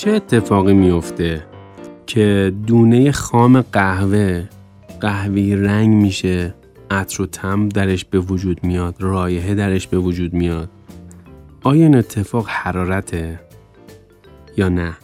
چه 0.00 0.10
اتفاقی 0.10 0.74
میفته 0.74 1.46
که 2.06 2.52
دونه 2.66 3.12
خام 3.12 3.60
قهوه 3.60 4.44
قهوه‌ای 5.00 5.56
رنگ 5.56 5.94
میشه 5.94 6.54
عطر 6.90 7.22
و 7.22 7.26
تم 7.26 7.68
درش 7.68 8.04
به 8.04 8.18
وجود 8.18 8.64
میاد 8.64 8.94
رایحه 8.98 9.54
درش 9.54 9.86
به 9.86 9.98
وجود 9.98 10.34
میاد؟ 10.34 10.68
آیا 11.62 11.82
این 11.82 11.96
اتفاق 11.96 12.46
حرارته 12.48 13.40
یا 14.56 14.68
نه؟ 14.68 14.96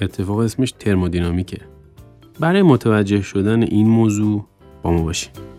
اتفاق 0.00 0.38
اسمش 0.38 0.72
ترمودینامیکه. 0.72 1.58
برای 2.40 2.62
متوجه 2.62 3.22
شدن 3.22 3.62
این 3.62 3.86
موضوع 3.86 4.44
با 4.82 4.90
ما 4.90 5.02
باشید 5.02 5.53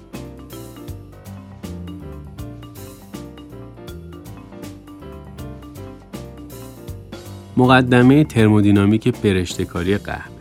مقدمه 7.58 8.24
ترمودینامیک 8.24 9.22
برشتکاری 9.22 9.98
قهوه 9.98 10.36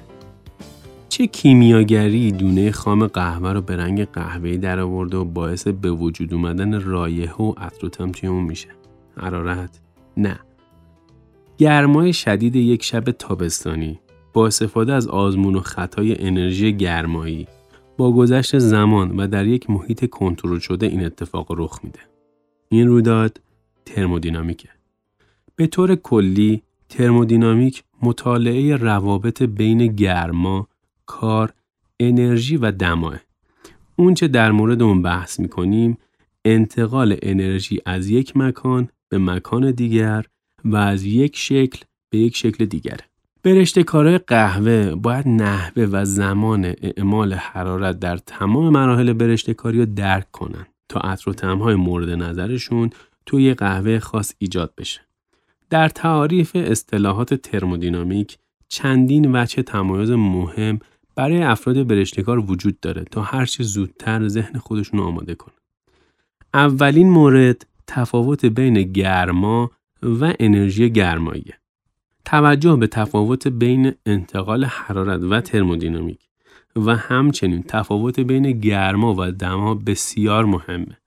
چه 1.08 1.26
کیمیاگری 1.26 2.32
دونه 2.32 2.70
خام 2.70 3.06
قهوه 3.06 3.52
رو 3.52 3.60
به 3.60 3.76
رنگ 3.76 4.04
قهوه‌ای 4.04 4.58
در 4.58 4.80
آورده 4.80 5.16
و 5.16 5.24
باعث 5.24 5.68
به 5.68 5.90
وجود 5.90 6.34
اومدن 6.34 6.80
رایحه 6.80 7.34
و 7.34 7.52
عطر 7.56 7.88
توی 7.88 8.28
اون 8.28 8.44
میشه 8.44 8.68
حرارت 9.16 9.80
نه 10.16 10.38
گرمای 11.58 12.12
شدید 12.12 12.56
یک 12.56 12.82
شب 12.82 13.10
تابستانی 13.10 14.00
با 14.32 14.46
استفاده 14.46 14.92
از 14.92 15.08
آزمون 15.08 15.54
و 15.54 15.60
خطای 15.60 16.26
انرژی 16.26 16.76
گرمایی 16.76 17.46
با 17.96 18.12
گذشت 18.12 18.58
زمان 18.58 19.16
و 19.16 19.26
در 19.26 19.46
یک 19.46 19.70
محیط 19.70 20.10
کنترل 20.10 20.58
شده 20.58 20.86
این 20.86 21.04
اتفاق 21.04 21.46
رخ 21.58 21.80
میده. 21.84 22.00
این 22.68 22.88
رویداد 22.88 23.40
ترمودینامیکه. 23.84 24.68
به 25.56 25.66
طور 25.66 25.94
کلی 25.94 26.62
ترمودینامیک 26.94 27.84
مطالعه 28.02 28.76
روابط 28.76 29.42
بین 29.42 29.86
گرما، 29.86 30.68
کار، 31.06 31.52
انرژی 32.00 32.56
و 32.56 32.72
دماه. 32.72 33.20
اونچه 33.96 34.28
در 34.28 34.52
مورد 34.52 34.82
اون 34.82 35.02
بحث 35.02 35.40
می‌کنیم 35.40 35.98
انتقال 36.44 37.16
انرژی 37.22 37.80
از 37.86 38.08
یک 38.08 38.36
مکان 38.36 38.88
به 39.08 39.18
مکان 39.18 39.70
دیگر 39.70 40.24
و 40.64 40.76
از 40.76 41.04
یک 41.04 41.36
شکل 41.36 41.84
به 42.10 42.18
یک 42.18 42.36
شکل 42.36 42.64
دیگره. 42.64 43.04
برشته 43.42 43.82
کارهای 43.82 44.18
قهوه 44.18 44.94
باید 44.94 45.28
نحوه 45.28 45.82
و 45.92 46.04
زمان 46.04 46.74
اعمال 46.82 47.34
حرارت 47.34 47.98
در 47.98 48.16
تمام 48.16 48.72
مراحل 48.72 49.12
برشته 49.12 49.54
کاری 49.54 49.78
رو 49.78 49.86
درک 49.86 50.30
کنن 50.30 50.66
تا 50.88 51.00
عطر 51.00 51.30
و 51.30 51.32
تمهای 51.32 51.74
مورد 51.74 52.10
نظرشون 52.10 52.90
توی 53.26 53.54
قهوه 53.54 53.98
خاص 53.98 54.34
ایجاد 54.38 54.74
بشه. 54.78 55.00
در 55.70 55.88
تعاریف 55.88 56.52
اصطلاحات 56.54 57.34
ترمودینامیک 57.34 58.38
چندین 58.68 59.36
وجه 59.36 59.62
تمایز 59.62 60.10
مهم 60.10 60.78
برای 61.16 61.42
افراد 61.42 61.86
برشتکار 61.86 62.38
وجود 62.38 62.80
داره 62.80 63.04
تا 63.04 63.22
هرچه 63.22 63.64
زودتر 63.64 64.28
ذهن 64.28 64.58
خودشون 64.58 65.00
آماده 65.00 65.34
کنه. 65.34 65.54
اولین 66.54 67.10
مورد 67.10 67.66
تفاوت 67.86 68.44
بین 68.44 68.82
گرما 68.82 69.70
و 70.02 70.34
انرژی 70.40 70.90
گرماییه. 70.90 71.58
توجه 72.24 72.76
به 72.76 72.86
تفاوت 72.86 73.48
بین 73.48 73.92
انتقال 74.06 74.64
حرارت 74.64 75.20
و 75.22 75.40
ترمودینامیک 75.40 76.28
و 76.76 76.96
همچنین 76.96 77.62
تفاوت 77.62 78.20
بین 78.20 78.52
گرما 78.52 79.14
و 79.18 79.30
دما 79.30 79.74
بسیار 79.74 80.44
مهمه. 80.44 80.98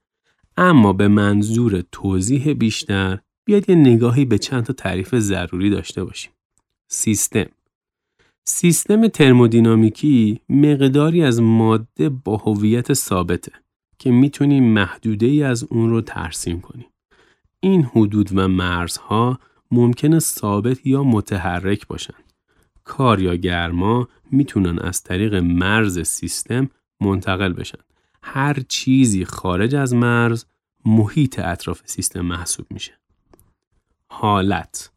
اما 0.56 0.92
به 0.92 1.08
منظور 1.08 1.84
توضیح 1.92 2.52
بیشتر 2.52 3.18
بیاید 3.48 3.70
یه 3.70 3.76
نگاهی 3.76 4.24
به 4.24 4.38
چند 4.38 4.64
تا 4.64 4.72
تعریف 4.72 5.14
ضروری 5.14 5.70
داشته 5.70 6.04
باشیم. 6.04 6.32
سیستم 6.90 7.46
سیستم 8.44 9.08
ترمودینامیکی 9.08 10.40
مقداری 10.48 11.22
از 11.22 11.40
ماده 11.40 12.08
با 12.08 12.36
هویت 12.36 12.92
ثابته 12.92 13.52
که 13.98 14.10
می‌تونیم 14.10 14.64
محدوده 14.64 15.26
ای 15.26 15.42
از 15.42 15.64
اون 15.64 15.90
رو 15.90 16.00
ترسیم 16.00 16.60
کنیم. 16.60 16.86
این 17.60 17.82
حدود 17.82 18.30
و 18.38 18.48
مرزها 18.48 19.38
ممکنه 19.70 20.18
ثابت 20.18 20.86
یا 20.86 21.02
متحرک 21.02 21.86
باشند. 21.86 22.32
کار 22.84 23.20
یا 23.22 23.34
گرما 23.36 24.08
می‌تونن 24.30 24.78
از 24.78 25.02
طریق 25.02 25.34
مرز 25.34 26.08
سیستم 26.08 26.70
منتقل 27.00 27.52
بشن. 27.52 27.78
هر 28.22 28.56
چیزی 28.68 29.24
خارج 29.24 29.74
از 29.74 29.94
مرز 29.94 30.44
محیط 30.84 31.38
اطراف 31.38 31.82
سیستم 31.84 32.20
محسوب 32.20 32.66
میشه. 32.70 32.98
حالت 34.10 34.90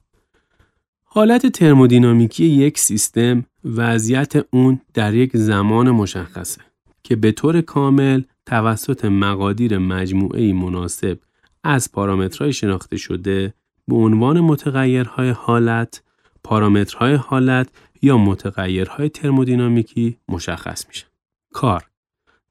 حالت 1.04 1.48
ترمودینامیکی 1.48 2.46
یک 2.46 2.80
سیستم 2.80 3.46
وضعیت 3.66 4.34
اون 4.54 4.82
در 4.94 5.14
یک 5.14 5.38
زمان 5.38 5.92
مشخصه 5.92 6.62
که 7.04 7.16
به 7.16 7.32
طور 7.32 7.62
کامل 7.62 8.22
توسط 8.46 9.06
مقادیر 9.06 9.78
مجموعه 9.78 10.54
مناسب 10.54 11.20
از 11.64 11.92
پارامترهای 11.92 12.54
شناخته 12.54 12.98
شده 12.98 13.54
به 13.88 13.96
عنوان 13.96 14.40
متغیرهای 14.40 15.30
حالت، 15.30 16.04
پارامترهای 16.44 17.14
حالت 17.14 17.70
یا 18.02 18.18
متغیرهای 18.18 19.10
ترمودینامیکی 19.10 20.18
مشخص 20.30 20.88
میشه. 20.88 21.06
کار 21.54 21.88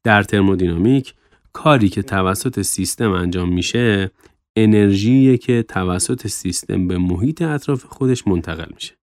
در 0.02 0.22
ترمودینامیک 0.22 1.14
کاری 1.52 1.88
که 1.88 2.02
توسط 2.02 2.62
سیستم 2.62 3.12
انجام 3.12 3.52
میشه 3.52 4.10
انرژی 4.56 5.38
که 5.38 5.62
توسط 5.62 6.26
سیستم 6.26 6.88
به 6.88 6.98
محیط 6.98 7.42
اطراف 7.42 7.84
خودش 7.84 8.26
منتقل 8.26 8.72
میشه 8.74 8.94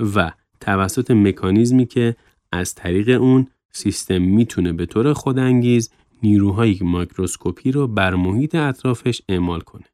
و 0.00 0.32
توسط 0.60 1.10
مکانیزمی 1.10 1.86
که 1.86 2.16
از 2.52 2.74
طریق 2.74 3.20
اون 3.22 3.46
سیستم 3.72 4.22
می‌تونه 4.22 4.72
به 4.72 4.86
طور 4.86 5.12
خودانگیز 5.12 5.90
نیروهای 6.22 6.78
مایکروسکوپی 6.80 7.72
رو 7.72 7.86
بر 7.86 8.14
محیط 8.14 8.54
اطرافش 8.54 9.22
اعمال 9.28 9.60
کنه. 9.60 9.84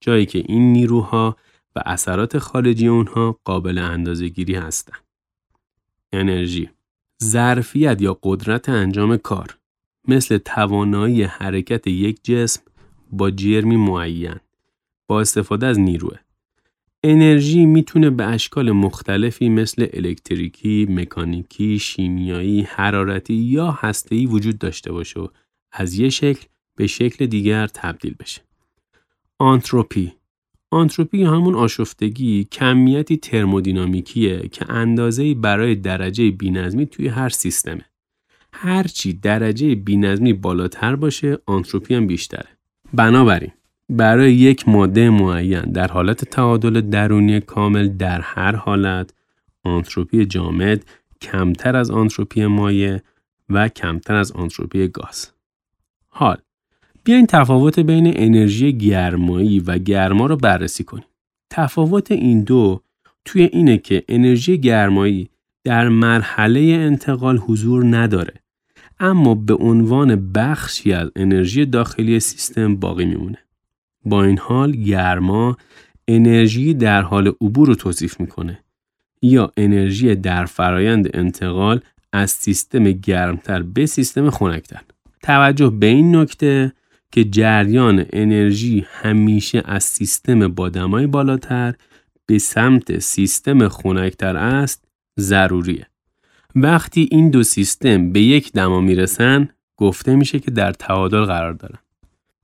جایی 0.00 0.26
که 0.26 0.38
این 0.38 0.72
نیروها 0.72 1.36
و 1.76 1.82
اثرات 1.86 2.38
خارجی 2.38 2.86
اونها 2.86 3.40
قابل 3.44 3.78
اندازه 3.78 4.28
گیری 4.28 4.54
هستند. 4.54 5.04
انرژی 6.12 6.70
ظرفیت 7.22 8.02
یا 8.02 8.18
قدرت 8.22 8.68
انجام 8.68 9.16
کار 9.16 9.58
مثل 10.08 10.38
توانایی 10.38 11.22
حرکت 11.22 11.86
یک 11.86 12.24
جسم 12.24 12.62
با 13.10 13.30
جرمی 13.30 13.76
معین 13.76 14.36
با 15.08 15.20
استفاده 15.20 15.66
از 15.66 15.78
نیروه. 15.78 16.16
انرژی 17.04 17.66
می‌تونه 17.66 18.10
به 18.10 18.24
اشکال 18.24 18.72
مختلفی 18.72 19.48
مثل 19.48 19.86
الکتریکی، 19.92 20.86
مکانیکی، 20.90 21.78
شیمیایی، 21.78 22.62
حرارتی 22.62 23.34
یا 23.34 23.70
هسته‌ای 23.70 24.26
وجود 24.26 24.58
داشته 24.58 24.92
باشه 24.92 25.20
و 25.20 25.28
از 25.72 25.98
یه 25.98 26.08
شکل 26.08 26.46
به 26.76 26.86
شکل 26.86 27.26
دیگر 27.26 27.66
تبدیل 27.66 28.14
بشه. 28.20 28.40
آنتروپی 29.38 30.12
آنتروپی 30.70 31.24
همون 31.24 31.54
آشفتگی 31.54 32.44
کمیتی 32.44 33.16
ترمودینامیکیه 33.16 34.48
که 34.48 34.72
اندازه 34.72 35.34
برای 35.34 35.74
درجه 35.74 36.30
بینظمی 36.30 36.86
توی 36.86 37.08
هر 37.08 37.28
سیستمه. 37.28 37.84
هرچی 38.52 39.12
درجه 39.12 39.74
بینظمی 39.74 40.32
بالاتر 40.32 40.96
باشه 40.96 41.38
آنتروپی 41.46 41.94
هم 41.94 42.06
بیشتره. 42.06 42.57
بنابراین 42.92 43.50
برای 43.88 44.34
یک 44.34 44.68
ماده 44.68 45.10
معین 45.10 45.60
در 45.60 45.88
حالت 45.88 46.24
تعادل 46.24 46.80
درونی 46.80 47.40
کامل 47.40 47.88
در 47.88 48.20
هر 48.20 48.56
حالت 48.56 49.10
آنتروپی 49.64 50.26
جامد 50.26 50.84
کمتر 51.20 51.76
از 51.76 51.90
آنتروپی 51.90 52.46
مایع 52.46 52.98
و 53.50 53.68
کمتر 53.68 54.14
از 54.14 54.32
آنتروپی 54.32 54.88
گاز. 54.88 55.30
حال 56.08 56.36
بیاین 57.04 57.26
تفاوت 57.26 57.78
بین 57.80 58.12
انرژی 58.16 58.78
گرمایی 58.78 59.60
و 59.60 59.78
گرما 59.78 60.26
رو 60.26 60.36
بررسی 60.36 60.84
کنیم. 60.84 61.04
تفاوت 61.50 62.12
این 62.12 62.42
دو 62.42 62.80
توی 63.24 63.42
اینه 63.42 63.78
که 63.78 64.04
انرژی 64.08 64.58
گرمایی 64.58 65.30
در 65.64 65.88
مرحله 65.88 66.60
انتقال 66.60 67.36
حضور 67.36 67.84
نداره 67.96 68.34
اما 69.00 69.34
به 69.34 69.54
عنوان 69.54 70.32
بخشی 70.32 70.92
از 70.92 71.10
انرژی 71.16 71.66
داخلی 71.66 72.20
سیستم 72.20 72.76
باقی 72.76 73.04
میمونه. 73.04 73.38
با 74.04 74.24
این 74.24 74.38
حال 74.38 74.72
گرما 74.72 75.56
انرژی 76.08 76.74
در 76.74 77.02
حال 77.02 77.32
عبور 77.40 77.68
رو 77.68 77.74
توصیف 77.74 78.20
می‌کنه 78.20 78.64
یا 79.22 79.52
انرژی 79.56 80.14
در 80.14 80.44
فرایند 80.44 81.16
انتقال 81.16 81.80
از 82.12 82.30
سیستم 82.30 82.84
گرمتر 82.84 83.62
به 83.62 83.86
سیستم 83.86 84.30
خنکتر. 84.30 84.80
توجه 85.22 85.70
به 85.70 85.86
این 85.86 86.16
نکته 86.16 86.72
که 87.12 87.24
جریان 87.24 88.06
انرژی 88.12 88.86
همیشه 88.90 89.62
از 89.64 89.84
سیستم 89.84 90.48
با 90.48 90.68
دمای 90.68 91.06
بالاتر 91.06 91.74
به 92.26 92.38
سمت 92.38 92.98
سیستم 92.98 93.68
خنکتر 93.68 94.36
است 94.36 94.84
ضروریه. 95.20 95.86
وقتی 96.54 97.08
این 97.10 97.30
دو 97.30 97.42
سیستم 97.42 98.12
به 98.12 98.20
یک 98.20 98.52
دما 98.52 98.80
می‌رسن 98.80 99.48
گفته 99.76 100.16
میشه 100.16 100.40
که 100.40 100.50
در 100.50 100.72
تعادل 100.72 101.24
قرار 101.24 101.52
دارن. 101.52 101.78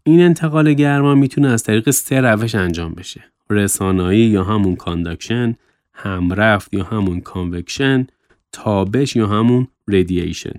این 0.02 0.20
انتقال 0.20 0.72
گرما 0.72 1.14
می‌تونه 1.14 1.48
از 1.48 1.62
طریق 1.62 1.90
سه 1.90 2.20
روش 2.20 2.54
انجام 2.54 2.94
بشه. 2.94 3.24
رسانایی 3.50 4.26
یا 4.26 4.44
همون 4.44 4.76
conduction، 4.76 5.54
همرفت 5.92 6.74
یا 6.74 6.84
همون 6.84 7.20
کانوکشن 7.20 8.06
تابش 8.52 9.16
یا 9.16 9.26
همون 9.26 9.68
ردییشن 9.88 10.54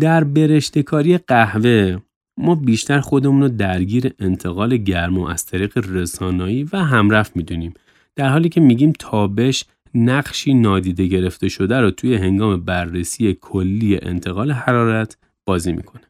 در 0.00 0.24
برشتکاری 0.24 1.18
قهوه 1.18 1.98
ما 2.36 2.54
بیشتر 2.54 3.00
خودمون 3.00 3.42
رو 3.42 3.48
درگیر 3.48 4.12
انتقال 4.18 4.76
گرما 4.76 5.30
از 5.30 5.46
طریق 5.46 5.78
رسانایی 5.78 6.68
و 6.72 6.76
همرفت 6.76 7.36
می‌دونیم 7.36 7.74
در 8.16 8.28
حالی 8.28 8.48
که 8.48 8.60
میگیم 8.60 8.92
تابش 8.98 9.64
نقشی 9.94 10.54
نادیده 10.54 11.06
گرفته 11.06 11.48
شده 11.48 11.80
رو 11.80 11.90
توی 11.90 12.14
هنگام 12.14 12.60
بررسی 12.60 13.38
کلی 13.40 13.98
انتقال 14.02 14.50
حرارت 14.50 15.16
بازی 15.46 15.72
می‌کنه. 15.72 16.02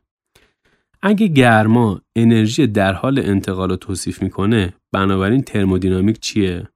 اگه 1.03 1.27
گرما 1.27 2.01
انرژی 2.17 2.67
در 2.67 2.93
حال 2.93 3.19
انتقال 3.19 3.71
رو 3.71 3.77
توصیف 3.77 4.23
می‌کنه 4.23 4.75
بنابراین 4.93 5.43
ترمودینامیک 5.43 6.21
چیه؟ 6.21 6.69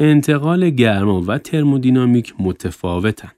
انتقال 0.00 0.70
گرما 0.70 1.22
و 1.26 1.38
ترمودینامیک 1.38 2.34
متفاوتن. 2.38 3.32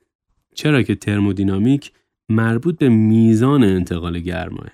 چرا 0.55 0.83
که 0.83 0.95
ترمودینامیک 0.95 1.93
مربوط 2.29 2.79
به 2.79 2.89
میزان 2.89 3.65
انتقال 3.65 4.19
گرماه. 4.19 4.69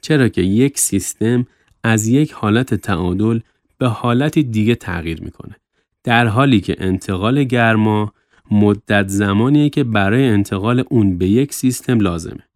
چرا 0.00 0.28
که 0.28 0.42
یک 0.42 0.78
سیستم 0.78 1.46
از 1.82 2.08
یک 2.08 2.32
حالت 2.32 2.74
تعادل 2.74 3.40
به 3.78 3.88
حالت 3.88 4.38
دیگه 4.38 4.74
تغییر 4.74 5.20
می‌کنه. 5.22 5.56
در 6.04 6.26
حالی 6.26 6.60
که 6.60 6.76
انتقال 6.78 7.44
گرما 7.44 8.12
مدت 8.50 9.08
زمانیه 9.08 9.68
که 9.70 9.84
برای 9.84 10.24
انتقال 10.28 10.84
اون 10.90 11.18
به 11.18 11.28
یک 11.28 11.54
سیستم 11.54 12.00
لازمه. 12.00 12.48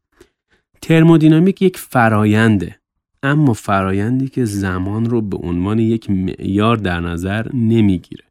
ترمودینامیک 0.83 1.63
یک 1.63 1.77
فراینده 1.77 2.79
اما 3.23 3.53
فرایندی 3.53 4.29
که 4.29 4.45
زمان 4.45 5.05
رو 5.05 5.21
به 5.21 5.37
عنوان 5.37 5.79
یک 5.79 6.11
معیار 6.11 6.77
در 6.77 7.01
نظر 7.01 7.47
نمی‌گیره. 7.55 8.25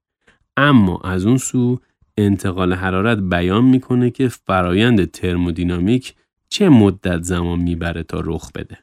اما 0.58 0.98
از 1.04 1.26
اون 1.26 1.38
سو 1.38 1.80
انتقال 2.18 2.74
حرارت 2.74 3.18
بیان 3.18 3.64
می‌کنه 3.64 4.10
که 4.10 4.28
فرایند 4.28 5.12
ترمودینامیک 5.12 6.16
چه 6.50 6.70
مدت 6.70 7.22
زمان 7.22 7.60
می‌بره 7.60 8.04
تا 8.04 8.22
رخ 8.26 8.52
بده. 8.52 8.78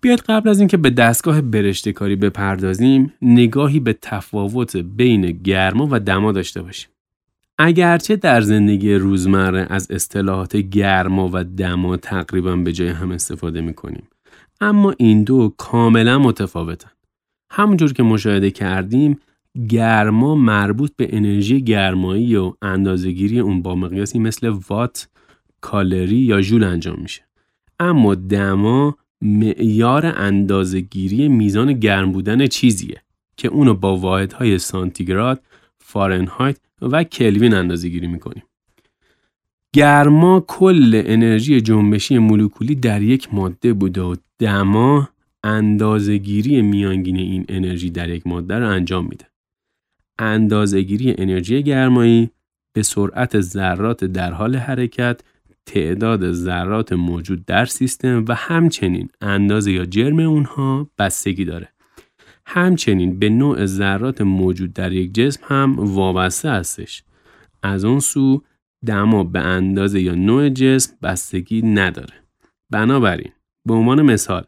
بیاید 0.00 0.20
قبل 0.20 0.48
از 0.48 0.58
اینکه 0.58 0.76
به 0.76 0.90
دستگاه 0.90 1.40
برشته 1.40 1.92
کاری 1.92 2.16
بپردازیم 2.16 3.12
نگاهی 3.22 3.80
به 3.80 3.92
تفاوت 3.92 4.76
بین 4.76 5.30
گرما 5.30 5.88
و 5.90 6.00
دما 6.00 6.32
داشته 6.32 6.62
باشیم. 6.62 6.90
اگرچه 7.58 8.16
در 8.16 8.40
زندگی 8.40 8.94
روزمره 8.94 9.66
از 9.70 9.90
اصطلاحات 9.90 10.56
گرما 10.56 11.30
و 11.32 11.44
دما 11.44 11.96
تقریبا 11.96 12.56
به 12.56 12.72
جای 12.72 12.88
هم 12.88 13.10
استفاده 13.10 13.60
می 13.60 13.74
کنیم. 13.74 14.08
اما 14.60 14.94
این 14.98 15.24
دو 15.24 15.54
کاملا 15.58 16.18
متفاوتن. 16.18 16.90
همونجور 17.50 17.92
که 17.92 18.02
مشاهده 18.02 18.50
کردیم 18.50 19.18
گرما 19.68 20.34
مربوط 20.34 20.92
به 20.96 21.16
انرژی 21.16 21.62
گرمایی 21.62 22.36
و 22.36 22.52
اندازهگیری 22.62 23.40
اون 23.40 23.62
با 23.62 23.74
مقیاسی 23.74 24.18
مثل 24.18 24.48
وات، 24.68 25.08
کالری 25.60 26.16
یا 26.16 26.40
ژول 26.40 26.64
انجام 26.64 26.98
میشه. 27.02 27.22
اما 27.80 28.14
دما 28.14 28.96
معیار 29.22 30.06
اندازهگیری 30.06 31.28
میزان 31.28 31.72
گرم 31.72 32.12
بودن 32.12 32.46
چیزیه 32.46 33.02
که 33.36 33.48
اونو 33.48 33.74
با 33.74 33.96
واحدهای 33.96 34.58
سانتیگراد، 34.58 35.42
فارنهایت 35.78 36.56
و 36.82 37.04
کلوین 37.04 37.54
اندازه 37.54 37.88
گیری 37.88 38.06
می‌کنیم. 38.06 38.42
گرما 39.72 40.44
کل 40.48 41.02
انرژی 41.06 41.60
جنبشی 41.60 42.18
مولکولی 42.18 42.74
در 42.74 43.02
یک 43.02 43.34
ماده 43.34 43.72
بوده 43.72 44.00
و 44.00 44.16
دما 44.38 45.08
اندازهگیری 45.44 46.62
میانگین 46.62 47.16
این 47.16 47.44
انرژی 47.48 47.90
در 47.90 48.08
یک 48.08 48.26
ماده 48.26 48.58
رو 48.58 48.68
انجام 48.68 49.06
میده. 49.06 49.26
اندازهگیری 50.18 51.14
انرژی 51.18 51.62
گرمایی 51.62 52.30
به 52.72 52.82
سرعت 52.82 53.40
ذرات 53.40 54.04
در 54.04 54.32
حال 54.32 54.56
حرکت 54.56 55.20
تعداد 55.70 56.32
ذرات 56.32 56.92
موجود 56.92 57.44
در 57.44 57.64
سیستم 57.64 58.24
و 58.28 58.34
همچنین 58.34 59.08
اندازه 59.20 59.72
یا 59.72 59.84
جرم 59.84 60.18
اونها 60.18 60.90
بستگی 60.98 61.44
داره. 61.44 61.68
همچنین 62.46 63.18
به 63.18 63.28
نوع 63.28 63.66
ذرات 63.66 64.20
موجود 64.20 64.72
در 64.72 64.92
یک 64.92 65.14
جسم 65.14 65.40
هم 65.44 65.76
وابسته 65.78 66.50
هستش. 66.50 67.02
از 67.62 67.84
اون 67.84 68.00
سو 68.00 68.42
دما 68.86 69.24
به 69.24 69.40
اندازه 69.40 70.00
یا 70.00 70.14
نوع 70.14 70.48
جسم 70.48 70.92
بستگی 71.02 71.62
نداره. 71.62 72.14
بنابراین 72.70 73.32
به 73.66 73.74
عنوان 73.74 74.02
مثال 74.02 74.44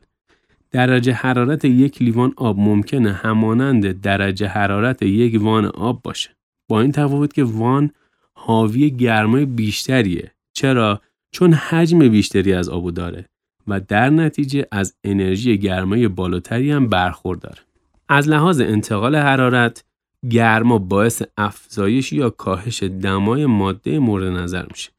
درجه 0.71 1.13
حرارت 1.13 1.65
یک 1.65 2.03
لیوان 2.03 2.33
آب 2.37 2.59
ممکنه 2.59 3.13
همانند 3.13 4.01
درجه 4.01 4.47
حرارت 4.47 5.03
یک 5.03 5.43
وان 5.43 5.65
آب 5.65 6.03
باشه. 6.03 6.31
با 6.69 6.81
این 6.81 6.93
تفاوت 6.93 7.33
که 7.33 7.45
وان 7.45 7.91
حاوی 8.35 8.91
گرمای 8.91 9.45
بیشتریه. 9.45 10.33
چرا؟ 10.53 11.01
چون 11.33 11.53
حجم 11.53 12.09
بیشتری 12.09 12.53
از 12.53 12.69
آبو 12.69 12.91
داره 12.91 13.29
و 13.67 13.81
در 13.81 14.11
نتیجه 14.11 14.67
از 14.71 14.95
انرژی 15.05 15.59
گرمای 15.59 16.09
بالاتری 16.09 16.71
هم 16.71 16.89
برخورداره. 16.89 17.59
از 18.09 18.29
لحاظ 18.29 18.61
انتقال 18.61 19.17
حرارت 19.17 19.85
گرما 20.31 20.79
باعث 20.79 21.23
افزایش 21.37 22.13
یا 22.13 22.31
کاهش 22.31 22.83
دمای 22.83 23.47
ماده 23.47 23.99
مورد 23.99 24.25
نظر 24.25 24.67
میشه. 24.71 24.91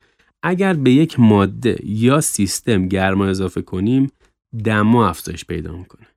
اگر 0.43 0.73
به 0.73 0.91
یک 0.91 1.19
ماده 1.19 1.77
یا 1.83 2.21
سیستم 2.21 2.87
گرما 2.87 3.25
اضافه 3.25 3.61
کنیم 3.61 4.11
دما 4.63 5.09
افزایش 5.09 5.45
پیدا 5.45 5.77
می‌کنه. 5.77 6.07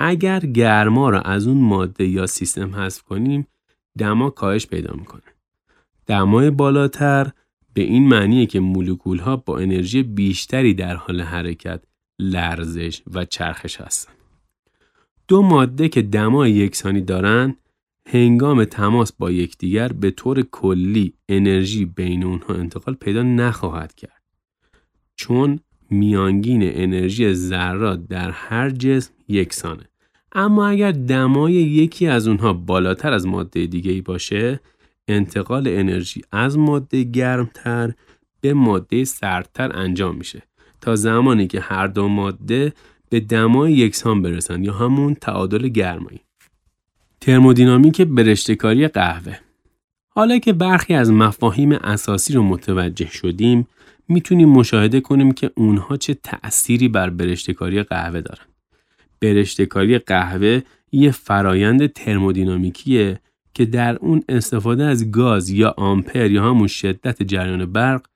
اگر 0.00 0.40
گرما 0.40 1.10
را 1.10 1.20
از 1.20 1.46
اون 1.46 1.58
ماده 1.58 2.06
یا 2.06 2.26
سیستم 2.26 2.74
حذف 2.74 3.02
کنیم 3.02 3.46
دما 3.98 4.30
کاهش 4.30 4.66
پیدا 4.66 4.94
می‌کنه. 4.94 5.22
دمای 6.06 6.50
بالاتر 6.50 7.32
به 7.74 7.82
این 7.82 8.08
معنیه 8.08 8.46
که 8.46 8.60
مولکول 8.60 9.18
ها 9.18 9.36
با 9.36 9.58
انرژی 9.58 10.02
بیشتری 10.02 10.74
در 10.74 10.96
حال 10.96 11.20
حرکت، 11.20 11.82
لرزش 12.18 13.02
و 13.14 13.24
چرخش 13.24 13.80
هستند. 13.80 14.16
دو 15.28 15.42
ماده 15.42 15.88
که 15.88 16.02
دمای 16.02 16.50
یکسانی 16.50 17.00
دارند 17.00 17.56
هنگام 18.08 18.64
تماس 18.64 19.12
با 19.12 19.30
یکدیگر 19.30 19.88
به 19.88 20.10
طور 20.10 20.42
کلی 20.42 21.14
انرژی 21.28 21.84
بین 21.84 22.24
اونها 22.24 22.54
انتقال 22.54 22.94
پیدا 22.94 23.22
نخواهد 23.22 23.94
کرد 23.94 24.22
چون 25.16 25.58
میانگین 25.90 26.60
انرژی 26.64 27.34
ذرات 27.34 28.06
در 28.06 28.30
هر 28.30 28.70
جسم 28.70 29.12
یکسانه 29.28 29.88
اما 30.32 30.66
اگر 30.66 30.92
دمای 30.92 31.52
یکی 31.52 32.06
از 32.06 32.28
اونها 32.28 32.52
بالاتر 32.52 33.12
از 33.12 33.26
ماده 33.26 33.66
دیگه 33.66 33.92
ای 33.92 34.00
باشه 34.00 34.60
انتقال 35.08 35.68
انرژی 35.68 36.22
از 36.32 36.58
ماده 36.58 37.02
گرمتر 37.02 37.92
به 38.40 38.54
ماده 38.54 39.04
سردتر 39.04 39.76
انجام 39.76 40.16
میشه 40.16 40.42
تا 40.80 40.96
زمانی 40.96 41.46
که 41.46 41.60
هر 41.60 41.86
دو 41.86 42.08
ماده 42.08 42.72
به 43.10 43.20
دمای 43.20 43.72
یکسان 43.72 44.22
برسن 44.22 44.64
یا 44.64 44.72
همون 44.72 45.14
تعادل 45.14 45.68
گرمایی. 45.68 46.20
ترمودینامیک 47.20 48.02
برشتکاری 48.02 48.88
قهوه 48.88 49.36
حالا 50.08 50.38
که 50.38 50.52
برخی 50.52 50.94
از 50.94 51.12
مفاهیم 51.12 51.72
اساسی 51.72 52.32
رو 52.32 52.42
متوجه 52.42 53.10
شدیم 53.10 53.68
می‌تونیم 54.08 54.48
مشاهده 54.48 55.00
کنیم 55.00 55.32
که 55.32 55.50
اونها 55.54 55.96
چه 55.96 56.14
تأثیری 56.14 56.88
بر 56.88 57.10
برشتکاری 57.10 57.82
قهوه 57.82 58.20
دارن. 58.20 58.44
برشتکاری 59.20 59.98
قهوه 59.98 60.60
یه 60.92 61.10
فرایند 61.10 61.92
ترمودینامیکیه 61.92 63.20
که 63.54 63.64
در 63.64 63.96
اون 63.96 64.22
استفاده 64.28 64.84
از 64.84 65.10
گاز 65.10 65.50
یا 65.50 65.74
آمپر 65.76 66.30
یا 66.30 66.50
همون 66.50 66.66
شدت 66.66 67.22
جریان 67.22 67.66
برق 67.66 68.06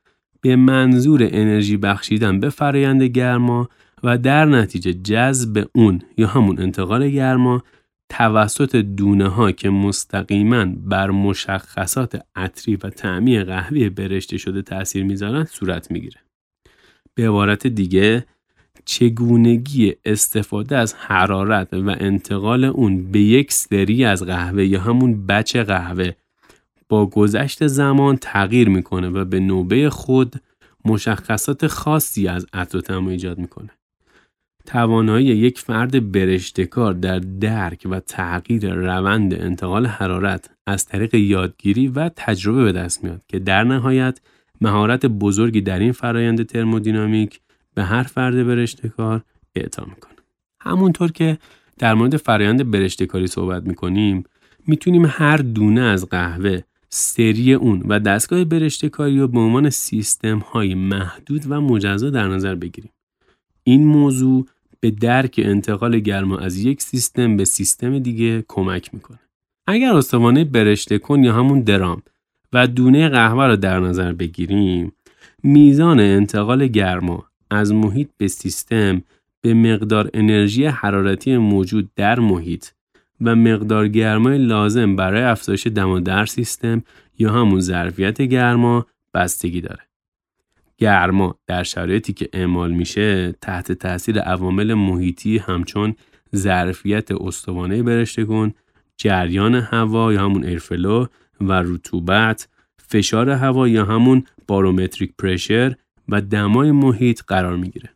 به 0.40 0.57
منظور 0.57 1.28
انرژی 1.31 1.76
بخشیدن 1.76 2.40
به 2.40 2.50
فرایند 2.50 3.02
گرما 3.02 3.69
و 4.02 4.19
در 4.19 4.45
نتیجه 4.45 4.93
جذب 4.93 5.66
اون 5.75 6.02
یا 6.16 6.26
همون 6.26 6.59
انتقال 6.59 7.09
گرما 7.09 7.62
توسط 8.09 8.76
دونه 8.76 9.28
ها 9.28 9.52
که 9.52 9.71
مستقیما 9.71 10.64
بر 10.64 11.11
مشخصات 11.11 12.23
عطری 12.37 12.76
و 12.76 12.90
تعمی 12.90 13.40
قهوه 13.40 13.88
برشته 13.88 14.38
شده 14.38 14.62
تاثیر 14.62 15.05
می‌ذارن 15.05 15.45
صورت 15.45 15.90
می‌گیره. 15.90 16.21
به 17.14 17.28
عبارت 17.28 17.66
دیگه 17.66 18.26
چگونگی 18.87 19.95
استفاده 20.05 20.76
از 20.76 20.95
حرارت 20.95 21.75
و 21.75 21.97
انتقال 22.00 22.64
اون 22.64 23.12
به 23.12 23.21
یک 23.21 23.52
سری 23.52 24.05
از 24.05 24.23
قهوه 24.23 24.64
یا 24.64 24.81
همون 24.81 25.26
بچه 25.26 25.62
قهوه 25.62 26.12
با 26.88 27.07
گذشت 27.07 27.66
زمان 27.66 28.16
تغییر 28.16 28.69
می‌کنه 28.69 29.09
و 29.09 29.25
به 29.25 29.40
نوبه 29.40 29.90
خود 29.90 30.37
مشخصات 30.85 31.66
خاصی 31.66 32.28
از 32.28 32.47
عطر 32.52 32.99
و 32.99 33.09
ایجاد 33.09 33.38
می‌کنه. 33.38 33.71
توانایی 34.66 35.26
یک 35.26 35.59
فرد 35.59 36.12
برشتکار 36.12 36.93
در 36.93 37.19
درک 37.19 37.87
و 37.90 38.00
تغییر 38.00 38.75
روند 38.75 39.35
انتقال 39.35 39.87
حرارت 39.87 40.50
از 40.66 40.87
طریق 40.87 41.14
یادگیری 41.14 41.88
و 41.88 42.11
تجربه 42.16 42.64
به 42.64 42.73
دست 42.73 43.05
میاد 43.05 43.23
که 43.28 43.38
در 43.38 43.64
نهایت 43.64 44.21
مهارت 44.61 45.07
بزرگی 45.07 45.61
در 45.61 45.78
این 45.78 45.93
فرایند 45.93 46.47
ترمودینامیک 46.47 47.40
به 47.76 47.85
هر 47.85 48.02
فرد 48.02 48.47
برشتکار 48.47 49.23
اعطا 49.54 49.85
می‌کنه. 49.85 50.16
همونطور 50.61 51.12
که 51.12 51.38
در 51.78 51.95
مورد 51.95 52.16
فرایند 52.16 52.71
برشتکاری 52.71 53.26
صحبت 53.26 53.62
می‌کنیم 53.62 54.25
می‌تونیم 54.66 55.06
هر 55.09 55.37
دونه 55.37 55.80
از 55.80 56.09
قهوه 56.09 56.61
سری 56.88 57.54
اون 57.54 57.83
و 57.88 58.00
دستگاه 58.00 58.45
برشته 58.45 58.88
کاری 58.88 59.21
رو 59.21 59.28
به 59.28 59.40
عنوان 59.40 59.71
سیستم 59.71 60.38
های 60.38 60.75
محدود 60.75 61.42
و 61.49 61.61
مجزا 61.61 62.11
در 62.11 62.28
نظر 62.28 62.54
بگیریم. 62.54 62.90
این 63.62 63.85
موضوع 63.85 64.47
به 64.80 64.90
درک 64.90 65.40
انتقال 65.45 65.99
گرما 65.99 66.38
از 66.38 66.59
یک 66.59 66.83
سیستم 66.83 67.37
به 67.37 67.45
سیستم 67.45 67.99
دیگه 67.99 68.45
کمک 68.49 68.95
می‌کنه. 68.95 69.18
اگر 69.66 69.92
استوانه 69.92 70.45
برشته 70.45 70.99
کن 70.99 71.25
یا 71.25 71.33
همون 71.33 71.61
درام 71.61 72.02
و 72.52 72.66
دونه 72.66 73.09
قهوه 73.09 73.47
رو 73.47 73.56
در 73.56 73.80
نظر 73.80 74.12
بگیریم 74.12 74.92
میزان 75.42 76.00
انتقال 76.00 76.66
گرما 76.66 77.25
از 77.50 77.73
محیط 77.73 78.09
به 78.17 78.29
سیستم 78.29 79.03
به 79.41 79.55
مقدار 79.55 80.11
انرژی 80.15 80.65
حرارتی 80.65 81.37
موجود 81.37 81.91
در 81.97 82.21
محیط 82.21 82.67
و 83.21 83.37
مقدار 83.37 83.88
گرمای 83.88 84.38
لازم 84.38 84.97
برای 84.97 85.23
افزایش 85.23 85.67
دما 85.67 86.00
در 86.00 86.26
سیستم 86.26 86.83
یا 87.19 87.33
همون 87.33 87.61
ظرفیت 87.61 88.23
گرما 88.23 88.87
بستگی 89.15 89.61
داره. 89.61 89.83
گرما 90.79 91.38
در 91.47 91.62
شرایطی 91.62 92.12
که 92.12 92.29
اعمال 92.33 92.73
میشه 92.73 93.33
تحت 93.33 93.73
تاثیر 93.73 94.21
عوامل 94.21 94.75
محیطی 94.75 95.38
همچون 95.38 95.95
ظرفیت 96.37 97.12
استوانه 97.12 97.83
برشته 97.83 98.25
کن، 98.25 98.53
جریان 98.97 99.55
هوا 99.55 100.12
یا 100.12 100.25
همون 100.25 100.45
ایرفلو 100.45 101.07
و 101.41 101.53
رطوبت، 101.53 102.49
فشار 102.88 103.31
هوا 103.31 103.69
یا 103.69 103.85
همون 103.85 104.25
بارومتریک 104.47 105.12
پرشر 105.19 105.76
و 106.08 106.20
دمای 106.20 106.70
محیط 106.70 107.22
قرار 107.26 107.56
می‌گیره. 107.56 107.90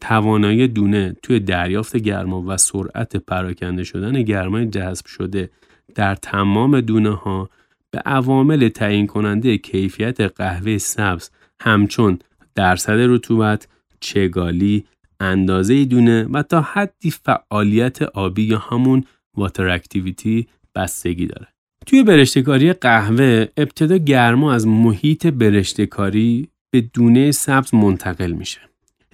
توانایی 0.00 0.68
دونه 0.68 1.16
توی 1.22 1.40
دریافت 1.40 1.96
گرما 1.96 2.44
و 2.46 2.56
سرعت 2.56 3.16
پراکنده 3.16 3.84
شدن 3.84 4.22
گرمای 4.22 4.66
جذب 4.66 5.06
شده 5.06 5.50
در 5.94 6.14
تمام 6.14 6.80
دونه 6.80 7.10
ها 7.10 7.50
به 7.90 7.98
عوامل 7.98 8.68
تعیین 8.68 9.06
کننده 9.06 9.58
کیفیت 9.58 10.20
قهوه 10.20 10.78
سبز 10.78 11.30
همچون 11.60 12.18
درصد 12.54 12.96
رطوبت، 12.98 13.68
چگالی، 14.00 14.84
اندازه 15.20 15.84
دونه 15.84 16.24
و 16.24 16.42
تا 16.42 16.60
حدی 16.60 17.10
فعالیت 17.10 18.02
آبی 18.02 18.42
یا 18.42 18.58
همون 18.58 19.04
واتر 19.36 19.68
اکتیویتی 19.68 20.46
بستگی 20.74 21.26
داره. 21.26 21.48
توی 21.86 22.02
برشتکاری 22.02 22.72
قهوه 22.72 23.46
ابتدا 23.56 23.96
گرما 23.96 24.52
از 24.52 24.66
محیط 24.66 25.26
برشتکاری 25.26 26.48
به 26.74 26.80
دونه 26.80 27.32
سبز 27.32 27.74
منتقل 27.74 28.32
میشه. 28.32 28.60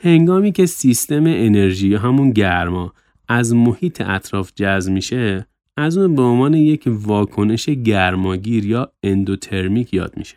هنگامی 0.02 0.52
که 0.52 0.66
سیستم 0.66 1.24
انرژی 1.26 1.94
همون 1.94 2.30
گرما 2.30 2.92
از 3.28 3.54
محیط 3.54 4.00
اطراف 4.00 4.52
جذب 4.54 4.92
میشه 4.92 5.46
از 5.76 5.98
اون 5.98 6.14
به 6.14 6.22
عنوان 6.22 6.54
یک 6.54 6.84
واکنش 6.86 7.68
گرماگیر 7.68 8.66
یا 8.66 8.92
اندوترمیک 9.02 9.94
یاد 9.94 10.16
میشه. 10.16 10.36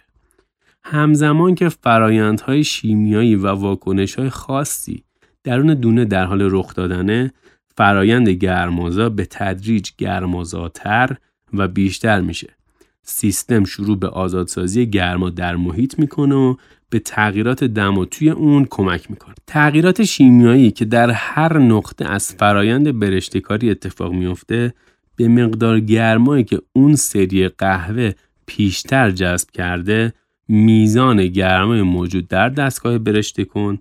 همزمان 0.83 1.55
که 1.55 1.69
فرایندهای 1.69 2.63
شیمیایی 2.63 3.35
و 3.35 3.47
واکنشهای 3.47 4.29
خاصی 4.29 5.03
درون 5.43 5.73
دونه 5.73 6.05
در 6.05 6.25
حال 6.25 6.41
رخ 6.51 6.75
دادنه 6.75 7.33
فرایند 7.77 8.29
گرمازا 8.29 9.09
به 9.09 9.25
تدریج 9.25 9.89
گرمازاتر 9.97 11.17
و 11.53 11.67
بیشتر 11.67 12.21
میشه. 12.21 12.55
سیستم 13.03 13.63
شروع 13.63 13.97
به 13.97 14.07
آزادسازی 14.07 14.85
گرما 14.85 15.29
در 15.29 15.55
محیط 15.55 15.99
می‌کنه 15.99 16.35
و 16.35 16.55
به 16.89 16.99
تغییرات 16.99 17.63
دما 17.63 18.05
توی 18.05 18.29
اون 18.29 18.67
کمک 18.69 19.11
می‌کنه. 19.11 19.35
تغییرات 19.47 20.03
شیمیایی 20.03 20.71
که 20.71 20.85
در 20.85 21.11
هر 21.11 21.57
نقطه 21.57 22.05
از 22.05 22.33
فرایند 22.33 22.99
برشتکاری 22.99 23.69
اتفاق 23.69 24.11
میفته 24.11 24.73
به 25.15 25.27
مقدار 25.27 25.79
گرمایی 25.79 26.43
که 26.43 26.61
اون 26.73 26.95
سری 26.95 27.47
قهوه 27.47 28.11
پیشتر 28.45 29.11
جذب 29.11 29.51
کرده 29.51 30.13
میزان 30.47 31.27
گرمای 31.27 31.81
موجود 31.81 32.27
در 32.27 32.49
دستگاه 32.49 32.97
برشته 32.97 33.45
کن 33.45 33.79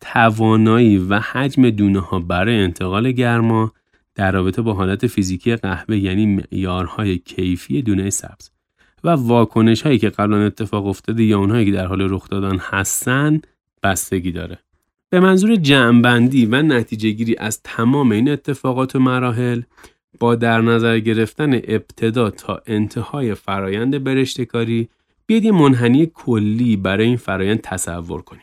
توانایی 0.00 0.98
و 0.98 1.18
حجم 1.18 1.70
دونه 1.70 2.00
ها 2.00 2.18
برای 2.18 2.58
انتقال 2.58 3.12
گرما 3.12 3.72
در 4.14 4.32
رابطه 4.32 4.62
با 4.62 4.74
حالت 4.74 5.06
فیزیکی 5.06 5.56
قهوه 5.56 5.96
یعنی 5.96 6.26
معیارهای 6.26 7.18
کیفی 7.18 7.82
دونه 7.82 8.10
سبز 8.10 8.50
و 9.04 9.10
واکنش 9.10 9.82
هایی 9.82 9.98
که 9.98 10.10
قبلا 10.10 10.46
اتفاق 10.46 10.86
افتاده 10.86 11.24
یا 11.24 11.38
اونهایی 11.38 11.66
که 11.66 11.72
در 11.72 11.86
حال 11.86 12.00
رخ 12.00 12.28
دادن 12.28 12.58
هستن 12.58 13.40
بستگی 13.82 14.32
داره 14.32 14.58
به 15.10 15.20
منظور 15.20 15.56
جمعبندی 15.56 16.46
و 16.46 16.62
نتیجه 16.62 17.10
گیری 17.10 17.36
از 17.36 17.62
تمام 17.62 18.12
این 18.12 18.30
اتفاقات 18.30 18.96
و 18.96 18.98
مراحل 18.98 19.62
با 20.20 20.34
در 20.34 20.60
نظر 20.60 20.98
گرفتن 20.98 21.54
ابتدا 21.54 22.30
تا 22.30 22.62
انتهای 22.66 23.34
فرایند 23.34 24.04
برشتکاری 24.04 24.88
بیاید 25.26 25.44
یه 25.44 25.52
منحنی 25.52 26.10
کلی 26.14 26.76
برای 26.76 27.06
این 27.06 27.16
فرایند 27.16 27.60
تصور 27.60 28.22
کنیم 28.22 28.42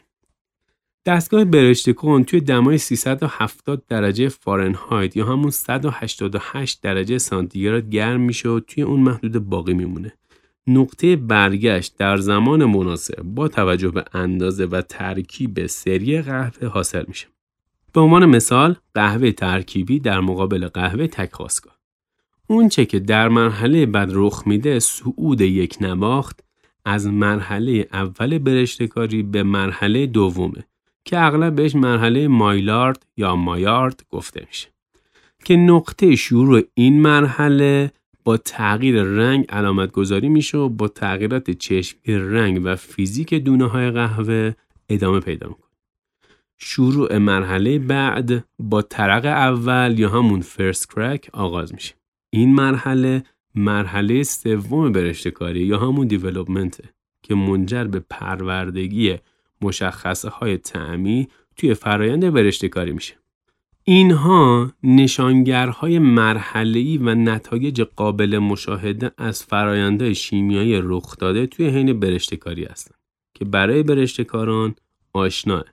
دستگاه 1.05 1.45
برشته 1.45 1.93
کن 1.93 2.23
توی 2.23 2.41
دمای 2.41 2.77
370 2.77 3.83
درجه 3.87 4.29
فارنهایت 4.29 5.17
یا 5.17 5.25
همون 5.25 5.49
188 5.49 6.81
درجه 6.81 7.17
سانتیگراد 7.17 7.89
گرم 7.89 8.21
میشه 8.21 8.49
و 8.49 8.59
توی 8.59 8.83
اون 8.83 8.99
محدود 8.99 9.49
باقی 9.49 9.73
میمونه. 9.73 10.13
نقطه 10.69 11.15
برگشت 11.15 11.97
در 11.97 12.17
زمان 12.17 12.65
مناسب 12.65 13.21
با 13.23 13.47
توجه 13.47 13.89
به 13.89 14.05
اندازه 14.13 14.65
و 14.65 14.81
ترکیب 14.81 15.65
سری 15.65 16.21
قهوه 16.21 16.67
حاصل 16.67 17.03
میشه. 17.07 17.27
به 17.93 18.01
عنوان 18.01 18.25
مثال 18.25 18.75
قهوه 18.93 19.31
ترکیبی 19.31 19.99
در 19.99 20.19
مقابل 20.19 20.67
قهوه 20.67 21.07
تک 21.07 21.33
خواستگاه. 21.33 21.79
اون 22.47 22.69
چه 22.69 22.85
که 22.85 22.99
در 22.99 23.27
مرحله 23.27 23.85
بعد 23.85 24.09
رخ 24.13 24.43
میده 24.45 24.79
صعود 24.79 25.41
یک 25.41 25.77
نواخت 25.81 26.39
از 26.85 27.07
مرحله 27.07 27.87
اول 27.93 28.37
برشتکاری 28.37 29.23
به 29.23 29.43
مرحله 29.43 30.05
دومه 30.05 30.65
که 31.05 31.19
اغلب 31.19 31.55
بهش 31.55 31.75
مرحله 31.75 32.27
مایلارد 32.27 33.05
یا 33.17 33.35
مایارد 33.35 34.03
گفته 34.09 34.45
میشه 34.47 34.67
که 35.45 35.55
نقطه 35.55 36.15
شروع 36.15 36.61
این 36.73 37.01
مرحله 37.01 37.91
با 38.23 38.37
تغییر 38.37 39.03
رنگ 39.03 39.45
علامت 39.49 39.91
گذاری 39.91 40.29
میشه 40.29 40.57
و 40.57 40.69
با 40.69 40.87
تغییرات 40.87 41.51
چشمی 41.51 42.15
رنگ 42.15 42.61
و 42.63 42.75
فیزیک 42.75 43.33
دونه 43.33 43.65
های 43.65 43.91
قهوه 43.91 44.53
ادامه 44.89 45.19
پیدا 45.19 45.47
می‌کنه. 45.47 45.69
شروع 46.57 47.17
مرحله 47.17 47.79
بعد 47.79 48.45
با 48.59 48.81
طرق 48.81 49.25
اول 49.25 49.99
یا 49.99 50.09
همون 50.09 50.41
فرست 50.41 50.93
کرک 50.95 51.29
آغاز 51.33 51.73
میشه. 51.73 51.95
این 52.29 52.53
مرحله 52.53 53.23
مرحله 53.55 54.23
سوم 54.23 54.91
برشتکاری 54.91 55.59
یا 55.59 55.77
همون 55.77 56.07
دیولوپمنته 56.07 56.83
که 57.23 57.35
منجر 57.35 57.83
به 57.83 57.99
پروردگی 57.99 59.15
مشخصه 59.61 60.29
های 60.29 60.57
تعمی 60.57 61.27
توی 61.55 61.73
فرایند 61.73 62.29
برشته 62.33 62.67
کاری 62.69 62.91
میشه. 62.91 63.15
اینها 63.91 64.71
نشانگرهای 64.83 65.99
مرحله‌ای 65.99 66.97
و 66.97 67.15
نتایج 67.15 67.81
قابل 67.81 68.37
مشاهده 68.37 69.11
از 69.17 69.43
فرایندهای 69.43 70.15
شیمیایی 70.15 70.79
رخ 70.83 71.17
داده 71.17 71.47
توی 71.47 71.69
حین 71.69 71.99
برشته 71.99 72.35
کاری 72.35 72.65
هستند 72.65 72.99
که 73.33 73.45
برای 73.45 73.83
برشته 73.83 74.23
کاران 74.23 74.75
آشناه. 75.13 75.63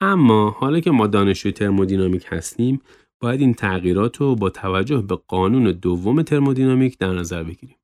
اما 0.00 0.50
حالا 0.50 0.80
که 0.80 0.90
ما 0.90 1.06
دانشجوی 1.06 1.52
ترمودینامیک 1.52 2.26
هستیم 2.28 2.80
باید 3.20 3.40
این 3.40 3.54
تغییرات 3.54 4.16
رو 4.16 4.34
با 4.34 4.50
توجه 4.50 5.02
به 5.02 5.18
قانون 5.28 5.72
دوم 5.72 6.22
ترمودینامیک 6.22 6.98
در 6.98 7.12
نظر 7.12 7.42
بگیریم. 7.42 7.76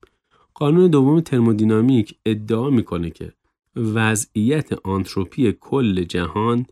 قانون 0.54 0.90
دوم 0.90 1.20
ترمودینامیک 1.20 2.14
ادعا 2.26 2.70
می‌کنه 2.70 3.10
که 3.10 3.32
وضعیت 3.76 4.72
آنتروپی 4.72 5.52
کل 5.60 6.04
جهان 6.04 6.66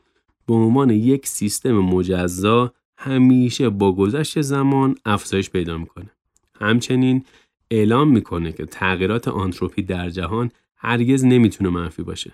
به 0.47 0.55
عنوان 0.55 0.91
یک 0.91 1.27
سیستم 1.27 1.73
مجزا 1.73 2.73
همیشه 2.99 3.69
با 3.69 3.93
گذشت 3.93 4.41
زمان 4.41 4.95
افزایش 5.05 5.51
پیدا 5.51 5.79
می‌کنه. 5.79 6.11
همچنین 6.61 7.25
اعلام 7.71 8.09
می‌کنه 8.09 8.53
که 8.53 8.67
تغییرات 8.67 9.29
آنتروپی 9.29 9.83
در 9.83 10.11
جهان 10.11 10.51
هرگز 10.77 11.25
نمی‌تونه 11.25 11.71
منفی 11.71 12.03
باشه. 12.03 12.33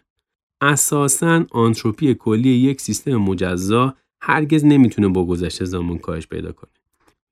اساساً 0.60 1.44
آنتروپی 1.50 2.14
کلی 2.14 2.48
یک 2.48 2.80
سیستم 2.80 3.16
مجزا 3.16 3.94
هرگز 4.20 4.64
نمی‌تونه 4.64 5.08
با 5.08 5.26
گذشت 5.26 5.64
زمان 5.64 5.98
کاهش 5.98 6.26
پیدا 6.26 6.52
کنه. 6.52 6.70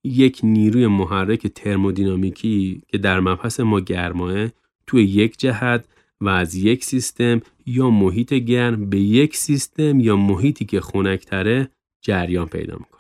یک 0.05 0.41
نیروی 0.43 0.87
محرک 0.87 1.47
ترمودینامیکی 1.47 2.83
که 2.89 2.99
در 2.99 3.21
مبحث 3.21 3.61
ما 3.61 3.81
گرماه 3.81 4.49
توی 4.87 5.05
یک 5.05 5.39
جهت 5.39 5.85
و 6.21 6.29
از 6.29 6.55
یک 6.55 6.85
سیستم 6.85 7.41
یا 7.67 7.91
محیط 7.91 8.35
گرم 8.35 8.91
به 8.91 9.01
یک 9.01 9.37
سیستم 9.37 10.01
یا 10.01 10.17
محیطی 10.17 10.65
که 10.65 10.81
خنکتره 10.81 11.71
جریان 12.03 12.47
پیدا 12.47 12.75
می‌کنه. 12.75 13.00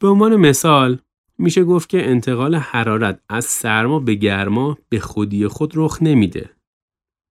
به 0.00 0.08
عنوان 0.08 0.36
مثال 0.36 0.98
میشه 1.38 1.64
گفت 1.64 1.88
که 1.88 2.10
انتقال 2.10 2.54
حرارت 2.54 3.20
از 3.28 3.44
سرما 3.44 3.98
به 3.98 4.14
گرما 4.14 4.78
به 4.88 5.00
خودی 5.00 5.46
خود 5.46 5.72
رخ 5.74 5.98
نمیده. 6.02 6.50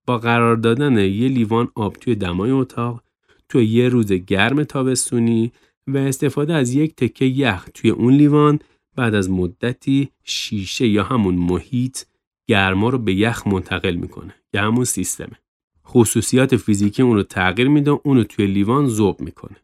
با 0.05 0.17
قرار 0.17 0.55
دادن 0.55 0.97
یه 0.97 1.27
لیوان 1.27 1.67
آب 1.75 1.93
توی 1.93 2.15
دمای 2.15 2.51
اتاق 2.51 3.03
توی 3.49 3.65
یه 3.65 3.89
روز 3.89 4.11
گرم 4.13 4.63
تابستونی 4.63 5.51
و 5.87 5.97
استفاده 5.97 6.53
از 6.53 6.73
یک 6.73 6.95
تکه 6.95 7.25
یخ 7.25 7.69
توی 7.73 7.89
اون 7.89 8.13
لیوان 8.13 8.59
بعد 8.95 9.15
از 9.15 9.29
مدتی 9.29 10.09
شیشه 10.23 10.87
یا 10.87 11.03
همون 11.03 11.35
محیط 11.35 12.03
گرما 12.47 12.89
رو 12.89 12.97
به 12.97 13.13
یخ 13.13 13.47
منتقل 13.47 13.95
می‌کنه 13.95 14.35
که 14.51 14.59
همون 14.59 14.85
سیستمه 14.85 15.39
خصوصیات 15.87 16.55
فیزیکی 16.55 17.01
اون 17.01 17.15
رو 17.15 17.23
تغییر 17.23 17.67
میده 17.67 17.91
و 17.91 17.99
اون 18.03 18.17
رو 18.17 18.23
توی 18.23 18.47
لیوان 18.47 18.87
ذوب 18.87 19.21
می‌کنه 19.21 19.57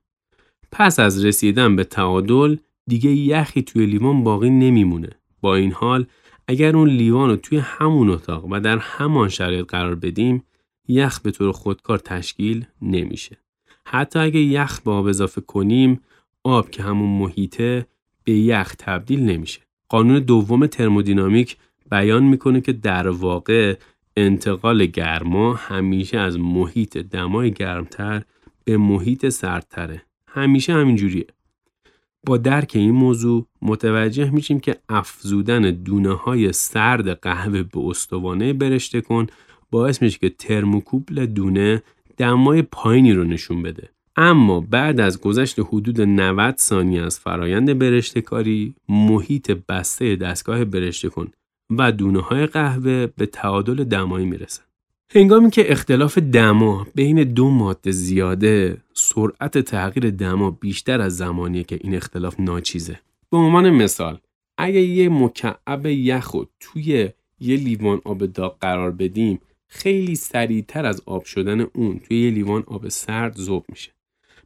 پس 0.72 1.00
از 1.00 1.26
رسیدن 1.26 1.76
به 1.76 1.84
تعادل 1.84 2.58
دیگه 2.88 3.12
یخی 3.12 3.62
توی 3.62 3.86
لیوان 3.86 4.24
باقی 4.24 4.50
نمیمونه. 4.50 5.10
با 5.42 5.56
این 5.56 5.72
حال 5.72 6.06
اگر 6.48 6.76
اون 6.76 6.90
لیوان 6.90 7.30
رو 7.30 7.36
توی 7.36 7.58
همون 7.58 8.10
اتاق 8.10 8.46
و 8.52 8.60
در 8.60 8.78
همان 8.78 9.30
شرایط 9.30 9.66
قرار 9.66 9.96
بدیم 9.96 10.44
یخ 10.88 11.20
به 11.20 11.32
طور 11.32 11.52
خودکار 11.52 11.98
تشکیل 11.98 12.66
نمیشه. 12.82 13.38
حتی 13.86 14.20
اگه 14.20 14.40
یخ 14.40 14.82
به 14.82 14.92
آب 14.92 15.06
اضافه 15.06 15.42
کنیم 15.42 16.02
آب 16.44 16.70
که 16.70 16.84
همون 16.84 17.20
محیطه 17.20 17.88
به 18.24 18.34
یخ 18.34 18.76
تبدیل 18.80 19.20
نمیشه. 19.20 19.62
قانون 19.90 20.20
دوم 20.20 20.68
ترمودینامیک 20.68 21.58
بیان 21.92 22.24
می‌کنه 22.24 22.62
که 22.62 22.74
در 22.74 23.08
واقع 23.08 23.76
انتقال 24.18 24.86
گرما 24.86 25.54
همیشه 25.54 26.18
از 26.18 26.40
محیط 26.40 26.98
دمای 26.98 27.52
گرمتر 27.52 28.24
به 28.64 28.78
محیط 28.78 29.30
سردتره. 29.30 30.02
همیشه 30.28 30.74
همینجوریه. 30.74 31.28
با 32.26 32.38
درک 32.38 32.72
این 32.76 32.92
موضوع 32.92 33.46
متوجه 33.62 34.30
میشیم 34.30 34.60
که 34.60 34.76
افزودن 34.90 35.62
دونه 35.62 36.14
های 36.14 36.54
سرد 36.54 37.10
قهوه 37.10 37.64
به 37.64 37.80
استوانه 37.80 38.54
برشته 38.54 39.02
کن 39.02 39.28
باعث 39.72 40.02
میشه 40.02 40.20
که 40.20 40.30
ترموکوبل 40.30 41.26
دونه 41.26 41.84
دمای 42.18 42.62
پایینی 42.62 43.14
رو 43.14 43.24
نشون 43.24 43.64
بده. 43.64 43.90
اما 44.16 44.60
بعد 44.60 45.00
از 45.00 45.22
گذشت 45.22 45.60
حدود 45.60 46.02
90 46.02 46.58
ثانیه 46.58 47.02
از 47.02 47.20
فرایند 47.20 47.80
برشته 47.80 48.22
کاری 48.22 48.76
محیط 48.90 49.52
بسته 49.52 50.16
دستگاه 50.16 50.66
برشته 50.66 51.10
کن 51.10 51.32
و 51.78 51.92
دونه 51.92 52.22
های 52.22 52.46
قهوه 52.46 53.08
به 53.08 53.26
تعادل 53.26 53.84
دمایی 53.84 54.26
می‌رسن. 54.26 54.64
هنگامی 55.14 55.50
که 55.50 55.72
اختلاف 55.72 56.18
دما 56.18 56.88
بین 56.96 57.24
دو 57.24 57.50
ماده 57.50 57.92
زیاده 57.92 58.78
سرعت 58.94 59.58
تغییر 59.58 60.10
دما 60.10 60.52
بیشتر 60.52 61.02
از 61.02 61.18
زمانیه 61.18 61.64
که 61.64 61.80
این 61.82 61.96
اختلاف 61.96 62.40
ناچیزه. 62.40 63.00
به 63.32 63.38
عنوان 63.38 63.70
مثال 63.70 64.18
اگه 64.58 64.82
یه 64.82 65.10
مکعب 65.10 65.86
یخ 65.86 66.36
توی 66.60 67.10
یه 67.40 67.58
لیوان 67.58 68.02
آب 68.06 68.26
داغ 68.26 68.60
قرار 68.60 68.92
بدیم 68.92 69.40
خیلی 69.68 70.16
سریعتر 70.16 70.86
از 70.86 71.02
آب 71.06 71.24
شدن 71.24 71.62
اون 71.62 72.00
توی 72.00 72.22
یه 72.22 72.32
لیوان 72.32 72.64
آب 72.68 72.90
سرد 72.90 73.36
ذوب 73.38 73.66
میشه. 73.70 73.92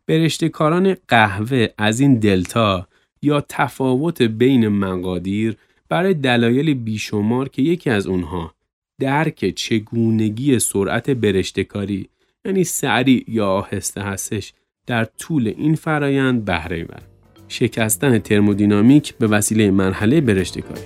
برشتکاران 0.06 0.96
قهوه 1.08 1.68
از 1.78 2.00
این 2.00 2.20
دلتا 2.20 2.88
یا 3.22 3.46
تفاوت 3.50 4.22
بین 4.22 4.68
مقادیر 4.68 5.58
برای 5.90 6.14
دلایل 6.14 6.74
بیشمار 6.74 7.50
که 7.50 7.62
یکی 7.62 7.90
از 7.90 8.08
اونها 8.08 8.54
درک 9.00 9.54
چگونگی 9.56 10.60
سرعت 10.60 11.10
برشتکاری 11.10 12.10
یعنی 12.46 12.64
سریع 12.64 13.24
یا 13.28 13.48
آهسته 13.48 14.02
هستش 14.02 14.54
در 14.88 15.06
طول 15.06 15.48
این 15.48 15.76
فرایند 15.76 16.46
بهره 16.46 16.84
بر 16.84 17.02
شکستن 17.48 18.20
ترمودینامیک 18.20 19.14
به 19.16 19.28
وسیله 19.28 19.72
مرحله 19.72 20.22
برشتکاری. 20.22 20.82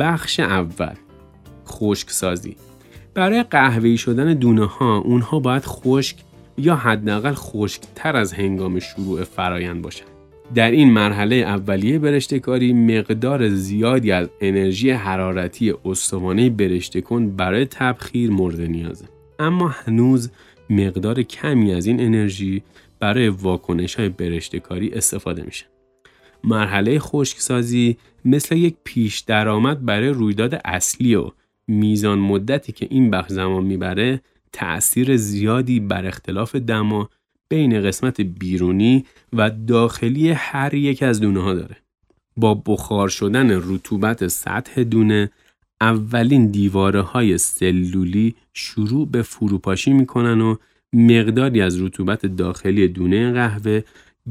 بخش 0.00 0.40
اول 0.40 0.94
خشک 1.66 2.10
سازی 2.10 2.56
برای 3.14 3.42
قهوه‌ای 3.42 3.96
شدن 3.96 4.34
دونه 4.34 4.66
ها 4.66 4.98
اونها 4.98 5.38
باید 5.38 5.64
خشک 5.64 6.16
یا 6.56 6.76
حداقل 6.76 7.34
خشکتر 7.34 8.16
از 8.16 8.32
هنگام 8.32 8.78
شروع 8.78 9.24
فرایند 9.24 9.82
باشند. 9.82 10.08
در 10.54 10.70
این 10.70 10.92
مرحله 10.92 11.36
اولیه 11.36 11.98
برشتکاری 11.98 12.72
مقدار 12.72 13.48
زیادی 13.48 14.12
از 14.12 14.28
انرژی 14.40 14.90
حرارتی 14.90 15.74
استوانه 15.84 16.50
برشته 16.50 17.00
کن 17.00 17.30
برای 17.30 17.66
تبخیر 17.66 18.30
مورد 18.30 18.60
نیازه. 18.60 19.04
اما 19.38 19.68
هنوز 19.68 20.30
مقدار 20.70 21.22
کمی 21.22 21.74
از 21.74 21.86
این 21.86 22.00
انرژی 22.00 22.62
برای 23.00 23.28
واکنش 23.28 23.94
های 23.94 24.08
برشتکاری 24.08 24.90
استفاده 24.90 25.42
میشه. 25.42 25.64
مرحله 26.44 26.98
خشکسازی 26.98 27.96
مثل 28.24 28.56
یک 28.56 28.74
پیش 28.84 29.20
درآمد 29.20 29.84
برای 29.84 30.08
رویداد 30.08 30.60
اصلی 30.64 31.14
و 31.14 31.30
میزان 31.68 32.18
مدتی 32.18 32.72
که 32.72 32.86
این 32.90 33.10
بخش 33.10 33.30
زمان 33.30 33.64
می‌بره 33.64 34.20
تأثیر 34.54 35.16
زیادی 35.16 35.80
بر 35.80 36.06
اختلاف 36.06 36.56
دما 36.56 37.08
بین 37.48 37.82
قسمت 37.82 38.20
بیرونی 38.20 39.04
و 39.32 39.50
داخلی 39.50 40.30
هر 40.30 40.74
یک 40.74 41.02
از 41.02 41.20
دونه 41.20 41.42
ها 41.42 41.54
داره. 41.54 41.76
با 42.36 42.54
بخار 42.54 43.08
شدن 43.08 43.50
رطوبت 43.50 44.28
سطح 44.28 44.82
دونه 44.82 45.30
اولین 45.80 46.50
دیواره 46.50 47.00
های 47.00 47.38
سلولی 47.38 48.34
شروع 48.52 49.08
به 49.08 49.22
فروپاشی 49.22 49.92
می‌کنن 49.92 50.40
و 50.40 50.56
مقداری 50.92 51.60
از 51.60 51.82
رطوبت 51.82 52.26
داخلی 52.26 52.88
دونه 52.88 53.32
قهوه 53.32 53.82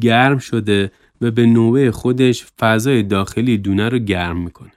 گرم 0.01 0.38
شده 0.38 0.91
و 1.21 1.31
به 1.31 1.45
نوبه 1.45 1.91
خودش 1.91 2.45
فضای 2.59 3.03
داخلی 3.03 3.57
دونه 3.57 3.89
رو 3.89 3.99
گرم 3.99 4.43
می‌کنه. 4.43 4.71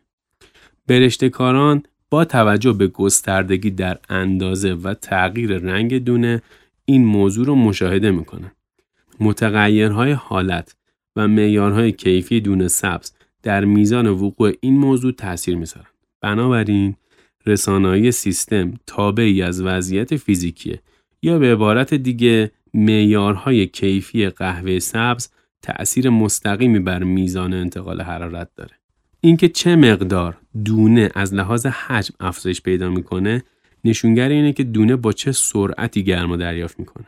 برشتکاران 0.86 1.82
با 2.10 2.24
توجه 2.24 2.72
به 2.72 2.86
گستردگی 2.86 3.70
در 3.70 3.98
اندازه 4.08 4.72
و 4.72 4.94
تغییر 4.94 5.58
رنگ 5.58 6.04
دونه 6.04 6.42
این 6.84 7.04
موضوع 7.04 7.46
رو 7.46 7.54
مشاهده 7.54 8.10
می‌کنن. 8.10 8.52
متغیرهای 9.20 10.12
حالت 10.12 10.76
و 11.16 11.28
معیارهای 11.28 11.92
کیفی 11.92 12.40
دونه 12.40 12.68
سبز 12.68 13.12
در 13.42 13.64
میزان 13.64 14.06
وقوع 14.06 14.52
این 14.60 14.78
موضوع 14.78 15.12
تاثیر 15.12 15.56
می‌ذارن. 15.56 15.86
بنابراین 16.20 16.96
رسانایی 17.46 18.12
سیستم 18.12 18.74
تابعی 18.86 19.42
از 19.42 19.62
وضعیت 19.62 20.16
فیزیکیه 20.16 20.82
یا 21.22 21.38
به 21.38 21.52
عبارت 21.52 21.94
دیگه 21.94 22.50
معیارهای 22.74 23.66
کیفی 23.66 24.28
قهوه 24.28 24.78
سبز 24.78 25.28
تأثیر 25.62 26.10
مستقیمی 26.10 26.78
بر 26.78 27.02
میزان 27.02 27.54
انتقال 27.54 28.00
حرارت 28.00 28.48
داره. 28.56 28.75
اینکه 29.26 29.48
چه 29.48 29.76
مقدار 29.76 30.36
دونه 30.64 31.10
از 31.14 31.34
لحاظ 31.34 31.66
حجم 31.66 32.14
افزایش 32.20 32.62
پیدا 32.62 32.90
می‌کنه 32.90 33.42
نشونگر 33.84 34.28
اینه 34.28 34.52
که 34.52 34.64
دونه 34.64 34.96
با 34.96 35.12
چه 35.12 35.32
سرعتی 35.32 36.04
گرما 36.04 36.36
دریافت 36.36 36.80
می‌کنه 36.80 37.06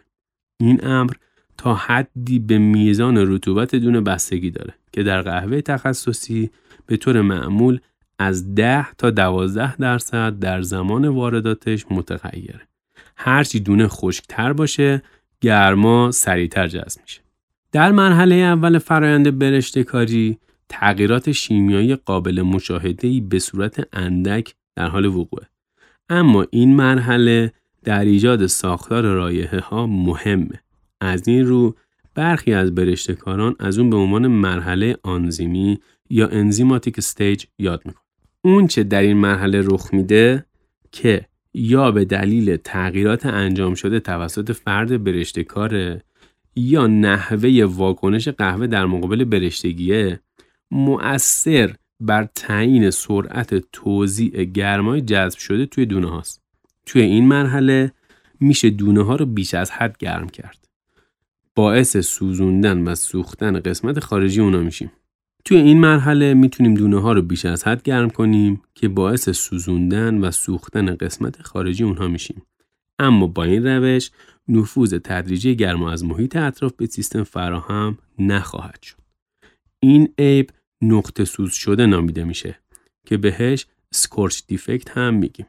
این 0.61 0.87
امر 0.87 1.13
تا 1.59 1.75
حدی 1.75 2.39
به 2.39 2.59
میزان 2.59 3.17
رطوبت 3.19 3.75
دونه 3.75 4.01
بستگی 4.01 4.51
داره 4.51 4.75
که 4.93 5.03
در 5.03 5.23
قهوه 5.23 5.61
تخصصی 5.61 6.51
به 6.87 6.97
طور 6.97 7.21
معمول 7.21 7.81
از 8.19 8.55
10 8.55 8.93
تا 8.93 9.11
12 9.11 9.77
درصد 9.77 10.39
در 10.39 10.63
زمان 10.63 11.09
وارداتش 11.09 11.87
متغیره. 11.91 12.61
هرچی 13.17 13.61
دونه 13.61 13.89
خشکتر 13.89 14.53
باشه 14.53 15.03
گرما 15.41 16.11
سریعتر 16.11 16.69
جذب 16.69 17.01
میشه. 17.03 17.21
در 17.73 17.93
مرحله 17.93 18.35
اول 18.35 18.79
فرایند 18.79 19.39
برشته 19.39 19.85
کاری 19.85 20.39
تغییرات 20.69 21.33
شیمیایی 21.33 21.97
قابل 21.97 22.43
مشاهده‌ای 22.43 23.21
به 23.21 23.39
صورت 23.39 23.89
اندک 23.93 24.55
در 24.77 24.89
حال 24.89 25.07
وقوعه. 25.07 25.47
اما 26.09 26.47
این 26.51 26.77
مرحله 26.77 27.53
در 27.85 28.05
ایجاد 28.05 28.47
ساختار 28.47 29.03
رایحه 29.03 29.61
ها 29.61 29.87
مهمه. 29.87 30.61
از 31.01 31.29
این 31.29 31.47
رو 31.47 31.77
برخی 32.15 32.53
از 32.53 32.75
برشتکاران 32.75 33.57
از 33.59 33.79
اون 33.79 33.91
به 33.91 33.97
عنوان 33.97 34.27
مرحله 34.27 34.97
آنزیمی 35.03 35.81
یا 36.11 36.29
انزیماتیک 36.29 36.99
استیج 36.99 37.45
یاد 37.59 37.83
می‌کنن. 37.85 38.03
اون 38.43 38.67
چه 38.67 38.83
در 38.83 39.03
این 39.03 39.17
مرحله 39.17 39.63
رخ 39.63 39.95
میده 39.95 40.45
که 40.93 41.27
یا 41.55 41.91
به 41.91 42.05
دلیل 42.05 42.57
تغییرات 42.57 43.27
انجام 43.27 43.75
شده 43.75 44.01
توسط 44.01 44.53
فرد 44.53 45.05
برشتکاره 45.05 46.03
یا 46.57 46.87
نحوه 46.87 47.65
واکنش 47.65 48.29
قهوه 48.29 48.67
در 48.67 48.87
مقابل 48.87 49.25
برشتگیه 49.25 50.21
مؤثر 50.71 51.75
بر 52.01 52.29
تعیین 52.35 52.91
سرعت 52.91 53.55
توزیع 53.73 54.45
گرمای 54.45 55.01
جذب 55.01 55.39
شده 55.39 55.67
توی 55.67 55.87
دونه 55.87 56.11
هاست. 56.11 56.43
توی 56.87 57.03
این 57.03 57.29
مرحله 57.29 57.93
میشه 58.41 58.71
دونه 58.71 59.05
ها 59.05 59.17
رو 59.17 59.27
بیش 59.27 59.55
از 59.55 59.71
حد 59.71 59.99
گرم 59.99 60.29
کرد. 60.29 60.69
باعث 61.55 61.97
سوزوندن 61.97 62.79
و 62.79 62.95
سوختن 62.95 63.61
قسمت 63.61 64.01
خارجی 64.01 64.41
اونا 64.41 64.61
میشیم. 64.61 64.93
توی 65.45 65.57
این 65.57 65.81
مرحله 65.81 66.35
می‌تونیم 66.35 66.75
دونه 66.75 67.01
ها 67.01 67.13
رو 67.13 67.23
بیش 67.23 67.45
از 67.45 67.65
حد 67.65 67.83
گرم 67.83 68.11
کنیم 68.11 68.63
که 68.75 68.89
باعث 68.89 69.31
سوزوندن 69.31 70.19
و 70.19 70.31
سوختن 70.31 70.95
قسمت 70.95 71.43
خارجی 71.43 71.85
اونها 71.85 72.09
میشیم. 72.09 72.43
اما 72.99 73.27
با 73.27 73.45
این 73.45 73.67
روش 73.67 74.11
نفوذ 74.49 74.95
تدریجی 75.05 75.57
گرما 75.57 75.91
از 75.91 76.05
محیط 76.05 76.37
اطراف 76.37 76.73
به 76.73 76.87
سیستم 76.87 77.23
فراهم 77.23 77.99
نخواهد 78.19 78.83
شد. 78.83 78.97
این 79.81 80.15
عیب 80.19 80.51
نقطه 80.83 81.25
سوز 81.25 81.53
شده 81.53 81.87
نامیده 81.87 82.25
میشه 82.25 82.59
که 83.07 83.17
بهش 83.17 83.67
سکورچ 83.91 84.41
دیفکت 84.47 84.99
هم 84.99 85.15
میگیم 85.15 85.47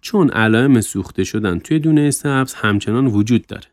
چون 0.00 0.30
علائم 0.30 0.80
سوخته 0.80 1.24
شدن 1.24 1.58
توی 1.58 1.78
دونه 1.78 2.10
سبز 2.10 2.54
همچنان 2.54 3.06
وجود 3.06 3.46
داره 3.46 3.66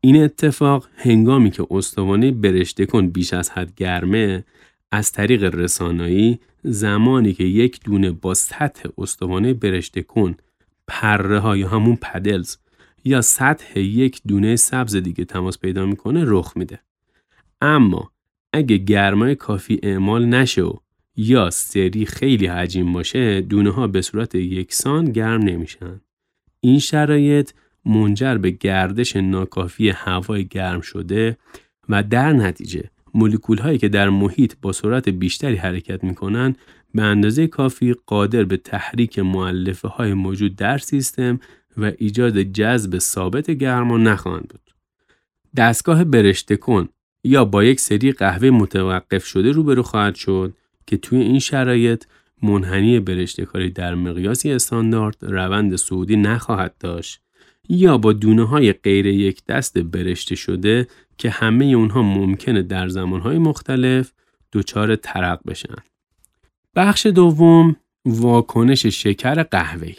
این 0.00 0.22
اتفاق 0.22 0.88
هنگامی 0.96 1.50
که 1.50 1.66
استوانه 1.70 2.30
برشته 2.30 2.86
کن 2.86 3.08
بیش 3.08 3.32
از 3.32 3.50
حد 3.50 3.74
گرمه 3.74 4.44
از 4.90 5.12
طریق 5.12 5.44
رسانایی 5.44 6.40
زمانی 6.62 7.32
که 7.32 7.44
یک 7.44 7.80
دونه 7.84 8.10
با 8.10 8.34
سطح 8.34 8.88
استوانه 8.98 9.54
برشته 9.54 10.02
کن 10.02 10.36
پره 10.86 11.38
ها 11.38 11.56
یا 11.56 11.68
همون 11.68 11.96
پدلز 11.96 12.56
یا 13.04 13.20
سطح 13.20 13.78
یک 13.78 14.20
دونه 14.26 14.56
سبز 14.56 14.96
دیگه 14.96 15.24
تماس 15.24 15.58
پیدا 15.58 15.86
می‌کنه 15.86 16.24
رخ 16.26 16.56
میده. 16.56 16.80
اما 17.60 18.12
اگه 18.52 18.76
گرمای 18.76 19.34
کافی 19.34 19.80
اعمال 19.82 20.26
نشه 20.26 20.62
و 20.62 20.72
یا 21.16 21.50
سری 21.50 22.06
خیلی 22.06 22.46
حجیم 22.46 22.92
باشه 22.92 23.40
دونه 23.40 23.70
ها 23.70 23.86
به 23.86 24.02
صورت 24.02 24.34
یکسان 24.34 25.04
گرم 25.04 25.42
نمیشن. 25.42 26.00
این 26.60 26.78
شرایط 26.78 27.50
منجر 27.84 28.34
به 28.34 28.50
گردش 28.50 29.16
ناکافی 29.16 29.90
هوای 29.90 30.44
گرم 30.44 30.80
شده 30.80 31.36
و 31.88 32.02
در 32.02 32.32
نتیجه 32.32 32.90
مولکول 33.14 33.58
هایی 33.58 33.78
که 33.78 33.88
در 33.88 34.08
محیط 34.08 34.54
با 34.62 34.72
سرعت 34.72 35.08
بیشتری 35.08 35.56
حرکت 35.56 36.04
می‌کنن 36.04 36.56
به 36.94 37.02
اندازه 37.02 37.46
کافی 37.46 37.94
قادر 38.06 38.44
به 38.44 38.56
تحریک 38.56 39.18
معلفه 39.18 39.88
های 39.88 40.14
موجود 40.14 40.56
در 40.56 40.78
سیستم 40.78 41.40
و 41.76 41.92
ایجاد 41.98 42.42
جذب 42.42 42.98
ثابت 42.98 43.50
گرما 43.50 43.98
نخواهند 43.98 44.48
بود. 44.48 44.74
دستگاه 45.56 46.04
برشته 46.04 46.56
کن 46.56 46.88
یا 47.24 47.44
با 47.44 47.64
یک 47.64 47.80
سری 47.80 48.12
قهوه 48.12 48.50
متوقف 48.50 49.24
شده 49.24 49.52
روبرو 49.52 49.82
خواهد 49.82 50.14
شد 50.14 50.54
که 50.86 50.96
توی 50.96 51.20
این 51.20 51.38
شرایط 51.38 52.04
منحنی 52.42 53.00
برشته 53.00 53.44
کاری 53.44 53.70
در 53.70 53.94
مقیاسی 53.94 54.52
استاندارد 54.52 55.16
روند 55.20 55.76
سعودی 55.76 56.16
نخواهد 56.16 56.74
داشت 56.80 57.20
یا 57.68 57.98
با 57.98 58.12
دونه 58.12 58.44
های 58.44 58.72
غیر 58.72 59.06
یک 59.06 59.44
دست 59.44 59.78
برشته 59.78 60.34
شده 60.34 60.86
که 61.18 61.30
همه 61.30 61.64
اونها 61.64 62.02
ممکنه 62.02 62.62
در 62.62 62.88
زمانهای 62.88 63.38
مختلف 63.38 64.12
دچار 64.52 64.96
ترق 64.96 65.40
بشن. 65.46 65.74
بخش 66.76 67.06
دوم 67.06 67.76
واکنش 68.04 68.86
شکر 68.86 69.42
قهوه‌ای 69.42 69.94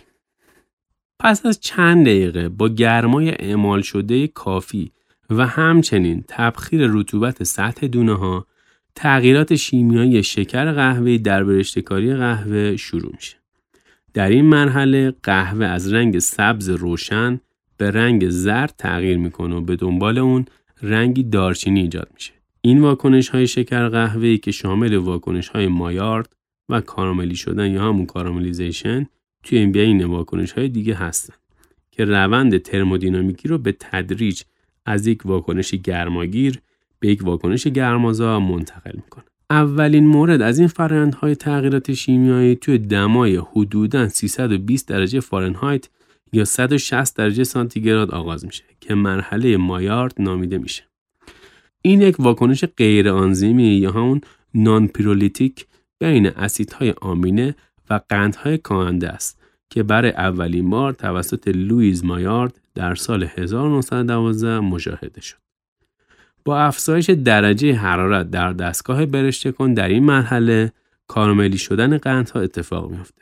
پس 1.20 1.46
از 1.46 1.60
چند 1.60 2.06
دقیقه 2.06 2.50
با 2.50 2.70
گرمای 2.70 3.30
اعمال 3.30 3.82
شده 3.82 4.28
کافی 4.28 4.92
و 5.30 5.48
همچنین 5.48 6.24
تبخیر 6.28 6.88
رطوبت 6.88 7.44
سطح 7.44 7.88
دونه 7.88 8.14
ها 8.14 8.48
تغییرات 8.96 9.56
شیمیایی 9.56 10.24
شکر 10.24 10.72
قهوه 10.72 11.18
در 11.18 11.44
برشتکاری 11.44 12.16
قهوه 12.16 12.78
شروع 12.78 13.12
میشه. 13.16 13.38
در 14.14 14.30
این 14.30 14.46
مرحله 14.46 15.14
قهوه 15.24 15.66
از 15.66 15.94
رنگ 15.94 16.20
سبز 16.20 16.70
روشن 16.70 17.40
به 17.78 17.92
رنگ 17.92 18.30
زرد 18.30 18.74
تغییر 18.78 19.18
می‌کنه 19.18 19.56
و 19.56 19.62
به 19.62 19.76
دنبال 19.76 20.18
اون 20.18 20.46
رنگی 20.82 21.24
دارچینی 21.24 21.82
ایجاد 21.82 22.10
میشه. 22.14 22.32
این 22.62 22.82
واکنش 22.82 23.30
های 23.30 23.48
شکر 23.48 23.90
قهوه 23.90 24.38
که 24.38 24.52
شامل 24.52 24.96
واکنش 24.96 25.48
های 25.48 25.68
مایارد 25.68 26.36
و 26.70 26.82
کاراملی 26.82 27.36
شدن 27.36 27.72
یا 27.72 27.84
همون 27.84 28.06
کاراملیزیشن 28.06 29.08
توی 29.44 29.58
این 29.58 29.72
بین 29.72 30.04
واکنش 30.04 30.52
های 30.52 30.70
دیگه 30.70 30.96
هستن 30.96 31.34
که 31.92 32.06
روند 32.06 32.58
ترمودینامیکی 32.58 33.48
رو 33.48 33.58
به 33.58 33.72
تدریج 33.80 34.44
از 34.90 35.08
یک 35.08 35.26
واکنش 35.26 35.76
گرماگیر 35.76 36.62
به 37.00 37.08
یک 37.08 37.24
واکنش 37.24 37.68
گرمازا 37.68 38.40
منتقل 38.40 38.96
می‌کنه. 38.96 39.24
اولین 39.50 40.08
مورد 40.08 40.42
از 40.42 40.60
این 40.60 40.68
فرآیندهای 40.68 41.36
تغییرات 41.36 41.94
شیمیایی 41.94 42.56
توی 42.56 42.78
دمای 42.78 43.36
حدوداً 43.36 44.08
320 44.08 44.88
درجه 44.88 45.20
فارنهایت 45.20 45.90
یا 46.34 46.46
160 46.46 47.16
درجه 47.16 47.44
سانتیگراد 47.44 48.12
آغاز 48.12 48.46
میشه 48.46 48.64
که 48.80 48.96
مرحله 48.96 49.58
مایارد 49.58 50.14
نامیده 50.20 50.58
میشه. 50.58 50.84
این 51.82 52.02
یک 52.02 52.20
واکنش 52.20 52.66
غیر 52.66 53.10
آنزیمی 53.10 53.64
یا 53.64 53.92
همون 53.92 54.22
non-pyrolytic 54.54 55.66
بین 56.00 56.28
اسیدهای 56.28 56.94
آمینه 57.02 57.56
و 57.90 58.00
قندهای 58.10 58.58
کاهنده 58.58 59.10
است 59.10 59.39
که 59.70 59.84
برای 59.84 60.12
اولین 60.12 60.70
بار 60.70 60.94
توسط 60.94 61.48
لویز 61.48 62.06
مایارد 62.06 62.60
در 62.76 62.96
سال 62.96 63.24
1912 63.24 64.60
مشاهده 64.60 65.22
شد. 65.22 65.38
با 66.46 66.60
افزایش 66.60 67.10
درجه 67.10 67.74
حرارت 67.74 68.32
در 68.32 68.54
دستگاه 68.54 69.06
برشته 69.06 69.52
کن 69.52 69.74
در 69.74 69.88
این 69.88 70.04
مرحله 70.04 70.72
کارملی 71.08 71.58
شدن 71.58 71.98
قندها 71.98 72.40
اتفاق 72.40 72.92
میافته. 72.92 73.22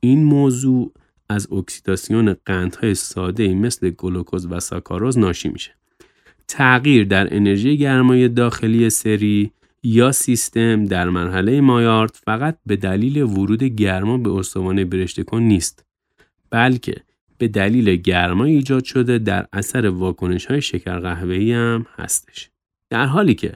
این 0.00 0.24
موضوع 0.24 0.92
از 1.28 1.52
اکسیداسیون 1.52 2.36
قندهای 2.46 2.94
ساده 2.94 3.54
مثل 3.54 3.90
گلوکوز 3.90 4.46
و 4.50 4.60
ساکاروز 4.60 5.18
ناشی 5.18 5.48
میشه. 5.48 5.70
تغییر 6.48 7.04
در 7.04 7.34
انرژی 7.36 7.78
گرمای 7.78 8.28
داخلی 8.28 8.90
سری 8.90 9.52
یا 9.86 10.12
سیستم 10.12 10.84
در 10.84 11.10
مرحله 11.10 11.60
مایارد 11.60 12.18
فقط 12.24 12.58
به 12.66 12.76
دلیل 12.76 13.22
ورود 13.22 13.64
گرما 13.64 14.18
به 14.18 14.30
استوانه 14.30 14.84
برشته 14.84 15.22
کن 15.22 15.42
نیست 15.42 15.84
بلکه 16.50 16.94
به 17.38 17.48
دلیل 17.48 17.96
گرما 17.96 18.44
ایجاد 18.44 18.84
شده 18.84 19.18
در 19.18 19.46
اثر 19.52 19.86
واکنش 19.86 20.46
های 20.46 20.62
شکر 20.62 20.98
قهوه‌ای 20.98 21.52
هم 21.52 21.86
هستش. 21.96 22.50
در 22.90 23.06
حالی 23.06 23.34
که 23.34 23.52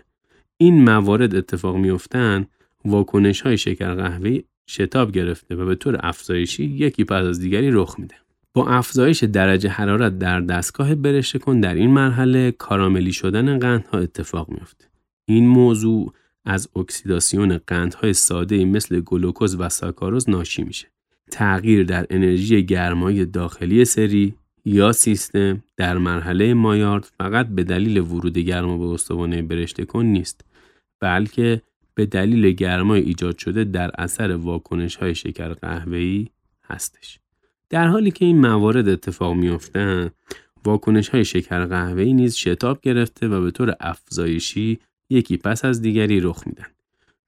این 0.56 0.84
موارد 0.84 1.34
اتفاق 1.34 1.76
میافتند 1.76 2.48
واکنش 2.84 3.40
های 3.40 3.58
شکر 3.58 3.94
قهوه‌ای 3.94 4.44
شتاب 4.70 5.12
گرفته 5.12 5.54
و 5.54 5.66
به 5.66 5.74
طور 5.74 5.98
افزایشی 6.00 6.64
یکی 6.64 7.04
پس 7.04 7.24
از 7.24 7.40
دیگری 7.40 7.70
رخ 7.70 7.94
میده. 7.98 8.14
با 8.54 8.66
افزایش 8.66 9.24
درجه 9.24 9.68
حرارت 9.68 10.18
در 10.18 10.40
دستگاه 10.40 10.94
برشته 10.94 11.38
کن 11.38 11.60
در 11.60 11.74
این 11.74 11.90
مرحله 11.90 12.50
کاراملی 12.50 13.12
شدن 13.12 13.58
قندها 13.58 13.98
اتفاق 13.98 14.48
میافته. 14.48 14.84
این 15.28 15.46
موضوع 15.46 16.12
از 16.48 16.68
اکسیداسیون 16.76 17.60
قندهای 17.66 18.12
ساده 18.12 18.64
مثل 18.64 19.00
گلوکوز 19.00 19.56
و 19.60 19.68
ساکاروز 19.68 20.30
ناشی 20.30 20.62
میشه. 20.62 20.86
تغییر 21.30 21.84
در 21.84 22.06
انرژی 22.10 22.66
گرمای 22.66 23.24
داخلی 23.24 23.84
سری 23.84 24.34
یا 24.64 24.92
سیستم 24.92 25.62
در 25.76 25.98
مرحله 25.98 26.54
مایارد 26.54 27.12
فقط 27.18 27.48
به 27.48 27.64
دلیل 27.64 27.98
ورود 27.98 28.38
گرما 28.38 28.78
به 28.78 28.84
استوانه 28.84 29.42
برشته 29.42 29.84
کن 29.84 30.06
نیست 30.06 30.44
بلکه 31.00 31.62
به 31.94 32.06
دلیل 32.06 32.50
گرمای 32.50 33.00
ایجاد 33.00 33.38
شده 33.38 33.64
در 33.64 33.90
اثر 33.98 34.36
واکنش 34.36 34.96
های 34.96 35.14
شکر 35.14 35.48
قهوه‌ای 35.48 36.28
هستش. 36.64 37.18
در 37.70 37.86
حالی 37.88 38.10
که 38.10 38.24
این 38.24 38.40
موارد 38.40 38.88
اتفاق 38.88 39.34
میافتند، 39.34 40.14
واکنش 40.64 41.08
های 41.08 41.24
شکر 41.24 41.64
قهوه‌ای 41.64 42.12
نیز 42.12 42.36
شتاب 42.36 42.80
گرفته 42.80 43.28
و 43.28 43.40
به 43.42 43.50
طور 43.50 43.74
افزایشی 43.80 44.78
یکی 45.10 45.36
پس 45.36 45.64
از 45.64 45.82
دیگری 45.82 46.20
رخ 46.20 46.46
میدن. 46.46 46.66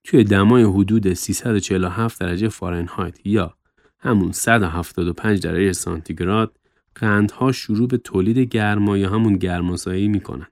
توی 0.04 0.24
دمای 0.24 0.62
حدود 0.62 1.12
347 1.12 2.20
درجه 2.20 2.48
فارنهایت 2.48 3.26
یا 3.26 3.54
همون 3.98 4.32
175 4.32 5.42
درجه 5.42 5.72
سانتیگراد 5.72 6.56
قندها 6.94 7.52
شروع 7.52 7.88
به 7.88 7.96
تولید 7.96 8.38
گرما 8.38 8.98
یا 8.98 9.10
همون 9.10 9.36
گرماسایی 9.36 10.08
می‌کنن 10.08 10.46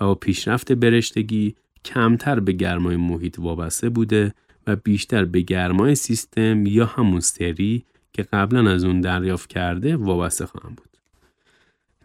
و 0.00 0.04
با 0.04 0.14
پیشرفت 0.14 0.72
برشتگی 0.72 1.54
کمتر 1.84 2.40
به 2.40 2.52
گرمای 2.52 2.96
محیط 2.96 3.38
وابسته 3.38 3.88
بوده 3.88 4.34
و 4.66 4.76
بیشتر 4.76 5.24
به 5.24 5.40
گرمای 5.40 5.94
سیستم 5.94 6.66
یا 6.66 6.86
همون 6.86 7.20
سری 7.20 7.84
که 8.12 8.22
قبلا 8.22 8.70
از 8.70 8.84
اون 8.84 9.00
دریافت 9.00 9.48
کرده 9.48 9.96
وابسته 9.96 10.46
خواهم 10.46 10.74
بود. 10.74 10.87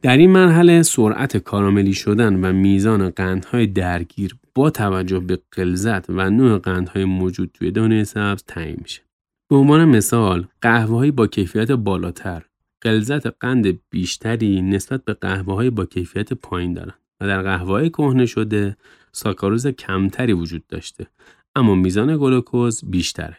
در 0.03 0.17
این 0.17 0.29
مرحله 0.31 0.83
سرعت 0.83 1.37
کاراملی 1.37 1.93
شدن 1.93 2.45
و 2.45 2.53
میزان 2.53 3.09
قندهای 3.09 3.67
درگیر 3.67 4.35
با 4.55 4.69
توجه 4.69 5.19
به 5.19 5.39
قلزت 5.51 6.09
و 6.09 6.29
نوع 6.29 6.57
قندهای 6.57 7.05
موجود 7.05 7.51
توی 7.53 7.71
دانه 7.71 8.03
سبز 8.03 8.43
تعیین 8.47 8.77
میشه. 8.81 9.01
به 9.49 9.55
عنوان 9.55 9.85
مثال 9.85 10.47
قهوه 10.61 11.11
با 11.11 11.27
کیفیت 11.27 11.71
بالاتر 11.71 12.43
قلزت 12.81 13.27
قند 13.27 13.79
بیشتری 13.89 14.61
نسبت 14.61 15.05
به 15.05 15.13
قهوه 15.13 15.69
با 15.69 15.85
کیفیت 15.85 16.33
پایین 16.33 16.73
دارن 16.73 16.93
و 17.21 17.27
در 17.27 17.41
قهوه 17.41 17.89
کهنه 17.89 18.25
شده 18.25 18.77
ساکاروز 19.11 19.67
کمتری 19.67 20.33
وجود 20.33 20.67
داشته 20.67 21.07
اما 21.55 21.75
میزان 21.75 22.17
گلوکوز 22.17 22.81
بیشتره. 22.85 23.37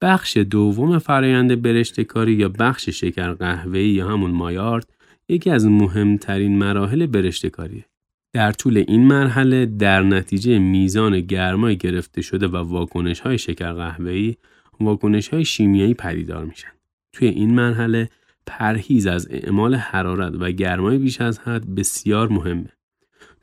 بخش 0.00 0.36
دوم 0.36 0.98
فرایند 0.98 1.62
برشتکاری 1.62 2.32
یا 2.32 2.48
بخش 2.48 2.88
شکر 2.88 3.32
قهوه‌ای 3.32 3.88
یا 3.88 4.08
همون 4.08 4.30
مایارد 4.30 4.92
یکی 5.32 5.50
از 5.50 5.66
مهمترین 5.66 6.58
مراحل 6.58 7.06
برشتکاریه. 7.06 7.84
در 8.32 8.52
طول 8.52 8.84
این 8.88 9.06
مرحله 9.06 9.66
در 9.66 10.02
نتیجه 10.02 10.58
میزان 10.58 11.20
گرمای 11.20 11.76
گرفته 11.76 12.22
شده 12.22 12.48
و 12.48 12.56
واکنش 12.56 13.20
های 13.20 13.38
شکر 13.38 13.72
قهوه‌ای 13.72 14.36
واکنش 14.80 15.28
های 15.28 15.44
شیمیایی 15.44 15.94
پدیدار 15.94 16.44
میشن. 16.44 16.72
توی 17.12 17.28
این 17.28 17.54
مرحله 17.54 18.08
پرهیز 18.46 19.06
از 19.06 19.28
اعمال 19.30 19.74
حرارت 19.74 20.32
و 20.40 20.50
گرمای 20.50 20.98
بیش 20.98 21.20
از 21.20 21.38
حد 21.38 21.74
بسیار 21.74 22.28
مهمه. 22.28 22.72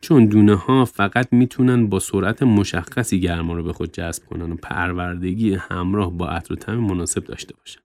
چون 0.02 0.25
دونه 0.25 0.56
ها 0.56 0.86
فقط 0.86 1.34
می‌تونن 1.34 1.88
با 1.88 1.99
سرعت 1.99 2.43
مشخصی 2.43 3.19
گرما 3.19 3.54
رو 3.54 3.63
به 3.63 3.73
خود 3.73 3.91
جذب 3.91 4.25
کنن 4.25 4.52
و 4.52 4.56
پروردگی 4.56 5.54
همراه 5.54 6.17
با 6.17 6.28
عطر 6.28 6.75
مناسب 6.75 7.23
داشته 7.23 7.56
باشن. 7.56 7.80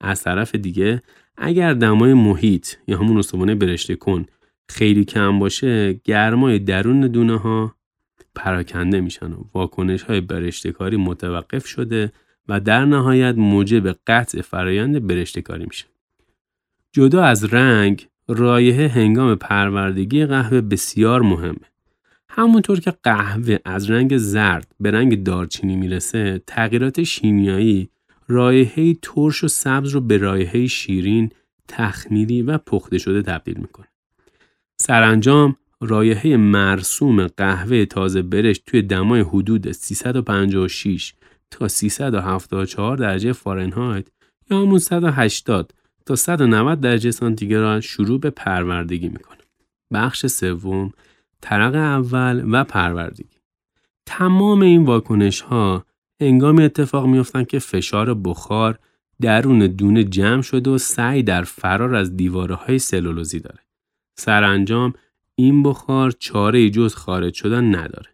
از 0.00 0.22
طرف 0.22 0.54
دیگه 0.54 1.02
اگر 1.36 1.74
دمای 1.74 2.14
محیط 2.14 2.68
یا 2.88 2.98
همون 2.98 3.18
استوانه 3.18 3.54
برشته 3.54 3.96
کن 3.96 4.26
خیلی 4.68 5.04
کم 5.04 5.38
باشه 5.38 6.00
گرمای 6.04 6.58
درون 6.58 7.00
دونه 7.00 7.38
ها 7.38 7.74
پراکنده 8.34 9.00
میشن 9.00 9.32
و 9.32 9.44
واکنش 9.54 10.02
های 10.02 10.20
برشتکاری 10.20 10.96
متوقف 10.96 11.66
شده 11.66 12.12
و 12.48 12.60
در 12.60 12.84
نهایت 12.84 13.34
موجب 13.34 13.96
قطع 14.06 14.40
فرایند 14.40 15.06
برشتکاری 15.06 15.64
میشه. 15.64 15.84
جدا 16.92 17.24
از 17.24 17.54
رنگ، 17.54 18.08
رایحه 18.28 18.88
هنگام 18.88 19.34
پروردگی 19.34 20.26
قهوه 20.26 20.60
بسیار 20.60 21.22
مهمه. 21.22 21.66
همونطور 22.28 22.80
که 22.80 22.94
قهوه 23.02 23.58
از 23.64 23.90
رنگ 23.90 24.16
زرد 24.16 24.74
به 24.80 24.90
رنگ 24.90 25.22
دارچینی 25.22 25.76
می‌رسه، 25.76 26.42
تغییرات 26.46 27.02
شیمیایی 27.02 27.88
رایحه 28.28 28.94
ترش 28.94 29.44
و 29.44 29.48
سبز 29.48 29.90
رو 29.90 30.00
به 30.00 30.16
رایحه 30.16 30.66
شیرین، 30.66 31.30
تخمیری 31.68 32.42
و 32.42 32.58
پخته 32.58 32.98
شده 32.98 33.22
تبدیل 33.22 33.56
می‌کنه. 33.56 33.86
سرانجام 34.80 35.56
رایحه 35.80 36.36
مرسوم 36.36 37.26
قهوه 37.26 37.84
تازه 37.84 38.22
برشت 38.22 38.62
توی 38.66 38.82
دمای 38.82 39.20
حدود 39.20 39.72
356 39.72 41.12
تا 41.50 41.68
374 41.68 42.96
درجه 42.96 43.32
فارنهایت 43.32 44.06
یا 44.50 44.60
همون 44.60 44.78
180 44.78 45.74
تا 46.06 46.16
190 46.16 46.80
درجه 46.80 47.10
سانتیگراد 47.10 47.80
شروع 47.80 48.20
به 48.20 48.30
پروردگی 48.30 49.08
می‌کنه. 49.08 49.38
بخش 49.92 50.26
سوم 50.26 50.92
طرق 51.40 51.74
اول 51.74 52.44
و 52.52 52.64
پروردگی. 52.64 53.38
تمام 54.06 54.62
این 54.62 54.84
واکنش 54.84 55.40
ها 55.40 55.84
انگامی 56.24 56.62
اتفاق 56.62 57.06
میافتند 57.06 57.46
که 57.46 57.58
فشار 57.58 58.14
بخار 58.14 58.78
درون 59.20 59.66
دونه 59.66 60.04
جمع 60.04 60.42
شده 60.42 60.70
و 60.70 60.78
سعی 60.78 61.22
در 61.22 61.42
فرار 61.42 61.94
از 61.94 62.16
دیواره 62.16 62.54
های 62.54 62.78
سلولوزی 62.78 63.40
داره. 63.40 63.58
سرانجام 64.16 64.92
این 65.34 65.62
بخار 65.62 66.10
چاره 66.10 66.70
جز 66.70 66.94
خارج 66.94 67.34
شدن 67.34 67.74
نداره. 67.74 68.10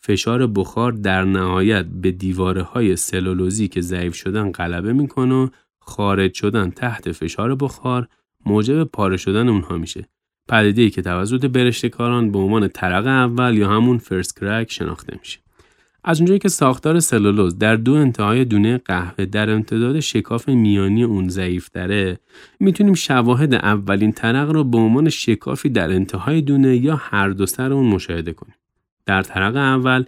فشار 0.00 0.46
بخار 0.46 0.92
در 0.92 1.24
نهایت 1.24 1.84
به 1.84 2.10
دیواره 2.10 2.62
های 2.62 2.96
سلولوزی 2.96 3.68
که 3.68 3.80
ضعیف 3.80 4.14
شدن 4.14 4.52
غلبه 4.52 4.92
می‌کنه 4.92 5.34
و 5.34 5.48
خارج 5.78 6.34
شدن 6.34 6.70
تحت 6.70 7.12
فشار 7.12 7.54
بخار 7.54 8.08
موجب 8.46 8.84
پاره 8.84 9.16
شدن 9.16 9.48
اونها 9.48 9.78
میشه. 9.78 10.08
پدیده 10.48 10.82
ای 10.82 10.90
که 10.90 11.02
توسط 11.02 11.44
برشتکاران 11.44 12.32
به 12.32 12.38
عنوان 12.38 12.68
طرق 12.68 13.06
اول 13.06 13.56
یا 13.56 13.70
همون 13.70 13.98
فرست 13.98 14.40
کرک 14.40 14.72
شناخته 14.72 15.16
میشه. 15.20 15.43
از 16.06 16.20
اونجایی 16.20 16.38
که 16.38 16.48
ساختار 16.48 17.00
سلولوز 17.00 17.58
در 17.58 17.76
دو 17.76 17.94
انتهای 17.94 18.44
دونه 18.44 18.78
قهوه 18.78 19.24
در 19.24 19.50
امتداد 19.50 20.00
شکاف 20.00 20.48
میانی 20.48 21.02
اون 21.02 21.28
ضعیف 21.28 21.70
داره 21.70 22.18
می‌تونیم 22.60 22.94
شواهد 22.94 23.54
اولین 23.54 24.12
طرق 24.12 24.50
رو 24.50 24.64
به 24.64 24.78
عنوان 24.78 25.08
شکافی 25.08 25.68
در 25.68 25.92
انتهای 25.92 26.40
دونه 26.40 26.76
یا 26.76 26.96
هر 26.96 27.28
دو 27.28 27.46
سر 27.46 27.72
اون 27.72 27.86
مشاهده 27.86 28.32
کنیم. 28.32 28.54
در 29.06 29.22
طرق 29.22 29.56
اول 29.56 30.04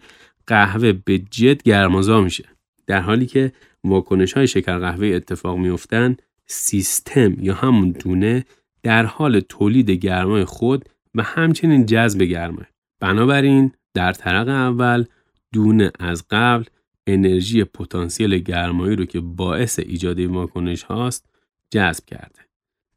قهوه 0.46 0.92
به 0.92 1.18
جد 1.18 1.62
گرمازا 1.62 2.20
میشه 2.20 2.44
در 2.86 3.00
حالی 3.00 3.26
که 3.26 3.52
واکنش 3.84 4.32
های 4.32 4.46
شکر 4.46 4.78
قهوه 4.78 5.06
اتفاق 5.06 5.58
میفتن 5.58 6.16
سیستم 6.46 7.34
یا 7.40 7.54
همون 7.54 7.90
دونه 7.90 8.44
در 8.82 9.04
حال 9.06 9.40
تولید 9.40 9.90
گرمای 9.90 10.44
خود 10.44 10.84
و 11.14 11.22
همچنین 11.22 11.86
جذب 11.86 12.22
گرمای. 12.22 12.64
بنابراین 13.00 13.72
در 13.94 14.12
طرق 14.12 14.48
اول 14.48 15.04
دونه 15.52 15.92
از 15.98 16.24
قبل 16.30 16.64
انرژی 17.06 17.64
پتانسیل 17.64 18.38
گرمایی 18.38 18.96
رو 18.96 19.04
که 19.04 19.20
باعث 19.20 19.78
ایجاد 19.78 20.20
واکنش 20.20 20.82
هاست 20.82 21.28
جذب 21.70 22.04
کرده. 22.04 22.40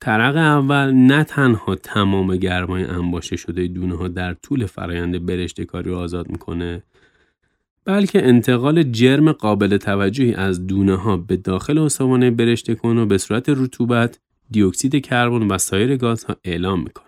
طرق 0.01 0.35
اول 0.35 0.91
نه 0.91 1.23
تنها 1.23 1.75
تمام 1.75 2.35
گرمای 2.35 2.83
انباشته 2.83 3.35
شده 3.35 3.67
دونه 3.67 3.95
ها 3.95 4.07
در 4.07 4.33
طول 4.33 4.65
فرایند 4.65 5.25
برشته 5.25 5.65
کاری 5.65 5.89
رو 5.89 5.97
آزاد 5.97 6.29
می‌کنه 6.29 6.83
بلکه 7.85 8.27
انتقال 8.27 8.83
جرم 8.83 9.31
قابل 9.31 9.77
توجهی 9.77 10.33
از 10.33 10.67
دونه 10.67 10.95
ها 10.95 11.17
به 11.17 11.37
داخل 11.37 11.77
استوانه 11.77 12.31
برشته 12.31 12.75
کن 12.75 12.97
و 12.97 13.05
به 13.05 13.17
صورت 13.17 13.49
رطوبت 13.49 14.19
دیوکسید 14.51 15.05
کربن 15.05 15.47
و 15.51 15.57
سایر 15.57 15.97
گازها 15.97 16.35
اعلام 16.43 16.83
می‌کنه. 16.83 17.05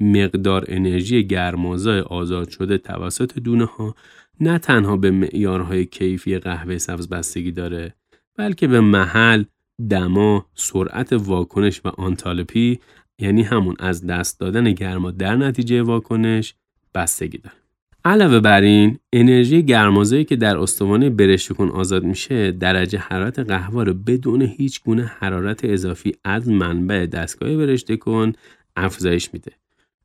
مقدار 0.00 0.64
انرژی 0.68 1.26
گرمازای 1.26 2.00
آزاد 2.00 2.48
شده 2.48 2.78
توسط 2.78 3.38
دونه 3.38 3.64
ها 3.64 3.94
نه 4.40 4.58
تنها 4.58 4.96
به 4.96 5.10
معیارهای 5.10 5.86
کیفی 5.86 6.38
قهوه 6.38 6.78
سبز 6.78 7.08
بستگی 7.08 7.52
داره 7.52 7.94
بلکه 8.36 8.66
به 8.66 8.80
محل، 8.80 9.44
دما، 9.90 10.46
سرعت 10.54 11.12
واکنش 11.12 11.80
و 11.84 11.88
آنتالپی 11.88 12.78
یعنی 13.18 13.42
همون 13.42 13.76
از 13.78 14.06
دست 14.06 14.40
دادن 14.40 14.72
گرما 14.72 15.10
در 15.10 15.36
نتیجه 15.36 15.82
واکنش 15.82 16.54
بستگی 16.94 17.38
داره. 17.38 17.56
علاوه 18.04 18.40
بر 18.40 18.60
این 18.60 18.98
انرژی 19.12 19.62
گرمازایی 19.62 20.24
که 20.24 20.36
در 20.36 20.58
استوانه 20.58 21.10
برشته 21.10 21.54
کن 21.54 21.68
آزاد 21.68 22.04
میشه 22.04 22.52
درجه 22.52 22.98
حرارت 22.98 23.38
قهوه 23.38 23.84
رو 23.84 23.94
بدون 23.94 24.42
هیچ 24.42 24.82
گونه 24.82 25.04
حرارت 25.04 25.64
اضافی 25.64 26.12
از 26.24 26.48
منبع 26.48 27.06
دستگاه 27.06 27.56
برشته 27.56 27.96
کن 27.96 28.32
افزایش 28.76 29.30
میده. 29.32 29.52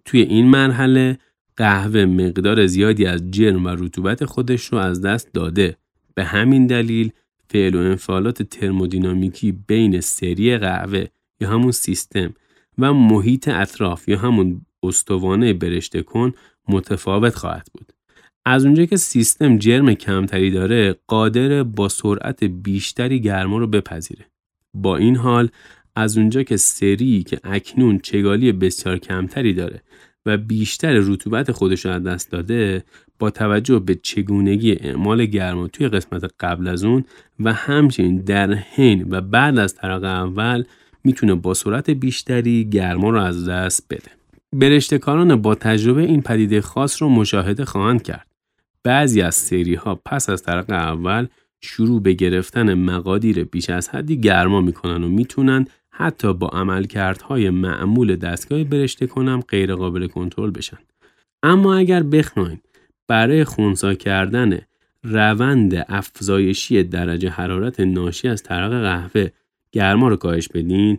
توی 0.05 0.21
این 0.21 0.47
مرحله 0.47 1.17
قهوه 1.55 2.05
مقدار 2.05 2.65
زیادی 2.65 3.05
از 3.05 3.31
جرم 3.31 3.65
و 3.65 3.69
رطوبت 3.69 4.25
خودش 4.25 4.65
رو 4.65 4.77
از 4.77 5.01
دست 5.01 5.33
داده. 5.33 5.77
به 6.15 6.23
همین 6.23 6.67
دلیل 6.67 7.11
فعل 7.49 7.75
و 7.75 7.79
انفعالات 7.79 8.43
ترمودینامیکی 8.43 9.51
بین 9.51 10.01
سری 10.01 10.57
قهوه 10.57 11.05
یا 11.39 11.49
همون 11.49 11.71
سیستم 11.71 12.33
و 12.77 12.93
محیط 12.93 13.47
اطراف 13.47 14.07
یا 14.07 14.17
همون 14.17 14.65
استوانه 14.83 15.53
برشته 15.53 16.01
کن 16.01 16.33
متفاوت 16.67 17.35
خواهد 17.35 17.67
بود. 17.73 17.93
از 18.45 18.65
اونجا 18.65 18.85
که 18.85 18.97
سیستم 18.97 19.57
جرم 19.57 19.93
کمتری 19.93 20.51
داره 20.51 20.95
قادر 21.07 21.63
با 21.63 21.89
سرعت 21.89 22.43
بیشتری 22.43 23.19
گرما 23.19 23.57
رو 23.57 23.67
بپذیره. 23.67 24.25
با 24.73 24.97
این 24.97 25.15
حال 25.15 25.49
از 25.95 26.17
اونجا 26.17 26.43
که 26.43 26.57
سری 26.57 27.23
که 27.23 27.39
اکنون 27.43 27.99
چگالی 27.99 28.51
بسیار 28.51 28.97
کمتری 28.97 29.53
داره 29.53 29.81
و 30.25 30.37
بیشتر 30.37 30.93
رطوبت 30.93 31.51
خودش 31.51 31.85
رو 31.85 31.91
از 31.91 32.03
دست 32.03 32.31
داده 32.31 32.83
با 33.19 33.29
توجه 33.29 33.79
به 33.79 33.95
چگونگی 33.95 34.71
اعمال 34.71 35.25
گرما 35.25 35.67
توی 35.67 35.87
قسمت 35.87 36.31
قبل 36.39 36.67
از 36.67 36.83
اون 36.83 37.05
و 37.39 37.53
همچنین 37.53 38.17
در 38.17 38.53
حین 38.53 39.07
و 39.09 39.21
بعد 39.21 39.59
از 39.59 39.75
طرق 39.75 40.03
اول 40.03 40.63
می‌تونه 41.03 41.35
با 41.35 41.53
سرعت 41.53 41.89
بیشتری 41.89 42.69
گرما 42.69 43.09
رو 43.09 43.21
از 43.21 43.49
دست 43.49 43.85
بده. 43.89 44.11
برشتکاران 44.53 45.41
با 45.41 45.55
تجربه 45.55 46.01
این 46.01 46.21
پدیده 46.21 46.61
خاص 46.61 47.01
رو 47.01 47.09
مشاهده 47.09 47.65
خواهند 47.65 48.03
کرد. 48.03 48.27
بعضی 48.83 49.21
از 49.21 49.35
سری 49.35 49.75
ها 49.75 50.01
پس 50.05 50.29
از 50.29 50.43
طرق 50.43 50.69
اول 50.69 51.27
شروع 51.61 52.01
به 52.01 52.13
گرفتن 52.13 52.73
مقادیر 52.73 53.43
بیش 53.43 53.69
از 53.69 53.89
حدی 53.89 54.21
گرما 54.21 54.61
می‌کنن 54.61 55.03
و 55.03 55.07
می‌تونن 55.07 55.67
حتی 55.95 56.33
با 56.33 56.47
عملکردهای 56.47 57.49
معمول 57.49 58.15
دستگاه 58.15 58.63
برشته 58.63 59.07
کنم 59.07 59.41
غیر 59.49 59.75
قابل 59.75 60.07
کنترل 60.07 60.51
بشن. 60.51 60.77
اما 61.43 61.75
اگر 61.75 62.03
بخواین 62.03 62.59
برای 63.07 63.43
خونسا 63.43 63.93
کردن 63.93 64.59
روند 65.03 65.85
افزایشی 65.89 66.83
درجه 66.83 67.29
حرارت 67.29 67.79
ناشی 67.79 68.27
از 68.27 68.43
طرق 68.43 68.71
قهوه 68.71 69.29
گرما 69.71 70.07
رو 70.07 70.15
کاهش 70.15 70.47
بدین 70.47 70.97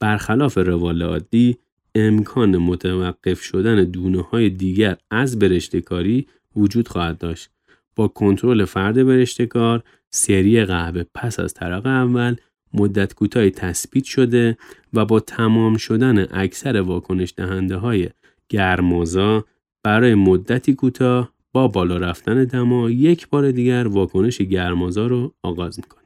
برخلاف 0.00 0.58
روال 0.58 1.02
عادی 1.02 1.56
امکان 1.94 2.56
متوقف 2.56 3.42
شدن 3.42 3.84
دونه 3.84 4.22
های 4.22 4.50
دیگر 4.50 4.96
از 5.10 5.38
برشتکاری 5.38 6.26
وجود 6.56 6.88
خواهد 6.88 7.18
داشت 7.18 7.50
با 7.96 8.08
کنترل 8.08 8.64
فرد 8.64 9.06
برشتکار 9.06 9.82
سری 10.10 10.64
قهوه 10.64 11.04
پس 11.14 11.40
از 11.40 11.54
طرق 11.54 11.86
اول 11.86 12.36
مدت 12.74 13.14
کوتاهی 13.14 13.50
تثبیت 13.50 14.04
شده 14.04 14.58
و 14.92 15.04
با 15.04 15.20
تمام 15.20 15.76
شدن 15.76 16.26
اکثر 16.30 16.80
واکنش 16.80 17.34
دهنده 17.36 17.76
های 17.76 18.08
گرمازا 18.48 19.44
برای 19.82 20.14
مدتی 20.14 20.74
کوتاه 20.74 21.32
با 21.52 21.68
بالا 21.68 21.96
رفتن 21.96 22.44
دما 22.44 22.90
یک 22.90 23.28
بار 23.28 23.50
دیگر 23.50 23.86
واکنش 23.86 24.40
گرمازا 24.40 25.06
رو 25.06 25.34
آغاز 25.42 25.78
می‌کنه. 25.78 26.04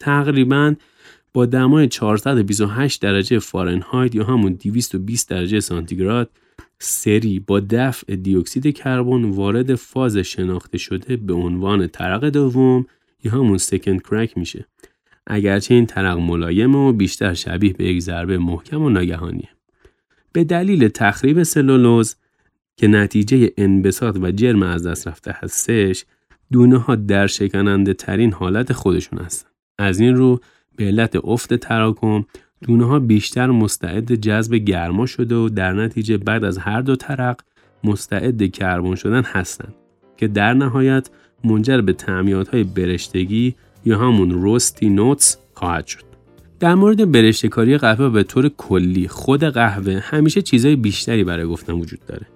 تقریبا 0.00 0.74
با 1.34 1.46
دمای 1.46 1.88
428 1.88 3.02
درجه 3.02 3.38
فارنهایت 3.38 4.14
یا 4.14 4.24
همون 4.24 4.52
220 4.52 5.30
درجه 5.30 5.60
سانتیگراد 5.60 6.30
سری 6.78 7.40
با 7.40 7.60
دفع 7.60 8.16
دیوکسید 8.16 8.76
کربن 8.76 9.24
وارد 9.24 9.74
فاز 9.74 10.16
شناخته 10.16 10.78
شده 10.78 11.16
به 11.16 11.32
عنوان 11.32 11.86
طرق 11.86 12.24
دوم 12.28 12.86
یا 13.24 13.32
همون 13.32 13.58
سکند 13.58 14.02
کرک 14.02 14.38
میشه 14.38 14.66
اگرچه 15.26 15.74
این 15.74 15.86
ترق 15.86 16.18
ملایم 16.18 16.74
و 16.74 16.92
بیشتر 16.92 17.34
شبیه 17.34 17.72
به 17.72 17.84
یک 17.84 18.00
ضربه 18.00 18.38
محکم 18.38 18.82
و 18.82 18.90
ناگهانیه. 18.90 19.48
به 20.32 20.44
دلیل 20.44 20.88
تخریب 20.88 21.42
سلولوز 21.42 22.16
که 22.76 22.88
نتیجه 22.88 23.50
انبساط 23.56 24.16
و 24.22 24.30
جرم 24.30 24.62
از 24.62 24.86
دست 24.86 25.08
رفته 25.08 25.34
هستش 25.36 26.04
دونه 26.52 26.78
ها 26.78 26.94
در 26.94 27.26
شکننده 27.26 27.94
ترین 27.94 28.32
حالت 28.32 28.72
خودشون 28.72 29.18
هستن. 29.18 29.48
از 29.78 30.00
این 30.00 30.16
رو 30.16 30.40
به 30.76 30.84
علت 30.84 31.16
افت 31.16 31.54
تراکم 31.54 32.24
دونه 32.62 32.86
ها 32.86 32.98
بیشتر 32.98 33.46
مستعد 33.46 34.14
جذب 34.14 34.54
گرما 34.54 35.06
شده 35.06 35.34
و 35.34 35.48
در 35.48 35.72
نتیجه 35.72 36.18
بعد 36.18 36.44
از 36.44 36.58
هر 36.58 36.80
دو 36.80 36.96
ترق 36.96 37.40
مستعد 37.84 38.52
کربن 38.52 38.94
شدن 38.94 39.22
هستند 39.22 39.74
که 40.16 40.28
در 40.28 40.54
نهایت 40.54 41.10
منجر 41.44 41.80
به 41.80 41.92
تعمیات 41.92 42.48
های 42.48 42.64
برشتگی 42.64 43.54
یا 43.84 43.98
همون 43.98 44.30
روستی 44.30 44.88
نوتس 44.88 45.36
خواهد 45.54 45.86
شد. 45.86 46.10
در 46.60 46.74
مورد 46.74 47.12
برشتکاری 47.12 47.78
قهوه 47.78 48.08
به 48.08 48.22
طور 48.22 48.48
کلی 48.48 49.08
خود 49.08 49.44
قهوه 49.44 49.98
همیشه 50.02 50.42
چیزهای 50.42 50.76
بیشتری 50.76 51.24
برای 51.24 51.46
گفتن 51.46 51.72
وجود 51.72 52.00
داره. 52.06 52.26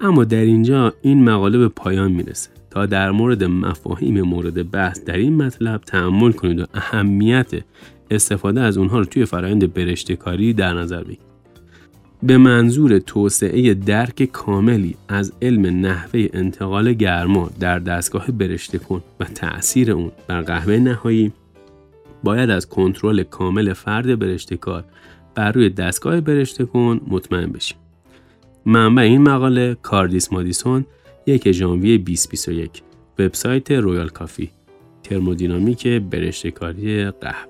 اما 0.00 0.24
در 0.24 0.40
اینجا 0.40 0.94
این 1.02 1.24
مقاله 1.24 1.58
به 1.58 1.68
پایان 1.68 2.12
می‌رسه 2.12 2.50
تا 2.70 2.86
در 2.86 3.10
مورد 3.10 3.44
مفاهیم 3.44 4.22
مورد 4.22 4.70
بحث 4.70 5.04
در 5.04 5.16
این 5.16 5.36
مطلب 5.36 5.80
تحمل 5.80 6.32
کنید 6.32 6.60
و 6.60 6.66
اهمیت 6.74 7.50
استفاده 8.10 8.60
از 8.60 8.78
اونها 8.78 8.98
رو 8.98 9.04
توی 9.04 9.24
فرایند 9.24 9.74
برشتکاری 9.74 10.52
در 10.52 10.74
نظر 10.74 11.02
بگیرید. 11.02 11.27
به 12.22 12.38
منظور 12.38 12.98
توسعه 12.98 13.74
درک 13.74 14.24
کاملی 14.24 14.94
از 15.08 15.32
علم 15.42 15.86
نحوه 15.86 16.26
انتقال 16.32 16.92
گرما 16.92 17.50
در 17.60 17.78
دستگاه 17.78 18.30
برشته 18.30 18.78
کن 18.78 19.02
و 19.20 19.24
تأثیر 19.24 19.92
اون 19.92 20.12
بر 20.26 20.42
قهوه 20.42 20.76
نهایی 20.76 21.32
باید 22.24 22.50
از 22.50 22.68
کنترل 22.68 23.22
کامل 23.22 23.72
فرد 23.72 24.18
برشته 24.18 24.56
کار 24.56 24.84
بر 25.34 25.52
روی 25.52 25.70
دستگاه 25.70 26.20
برشته 26.20 26.64
کن 26.64 27.00
مطمئن 27.06 27.52
بشیم. 27.52 27.78
منبع 28.66 29.02
این 29.02 29.22
مقاله 29.22 29.76
کاردیس 29.82 30.32
مادیسون 30.32 30.84
یک 31.26 31.52
ژانویه 31.52 31.98
2021 31.98 32.82
وبسایت 33.18 33.70
رویال 33.70 34.08
کافی 34.08 34.50
ترمودینامیک 35.02 35.86
برشته 35.86 36.50
کاری 36.50 37.10
قهوه 37.10 37.47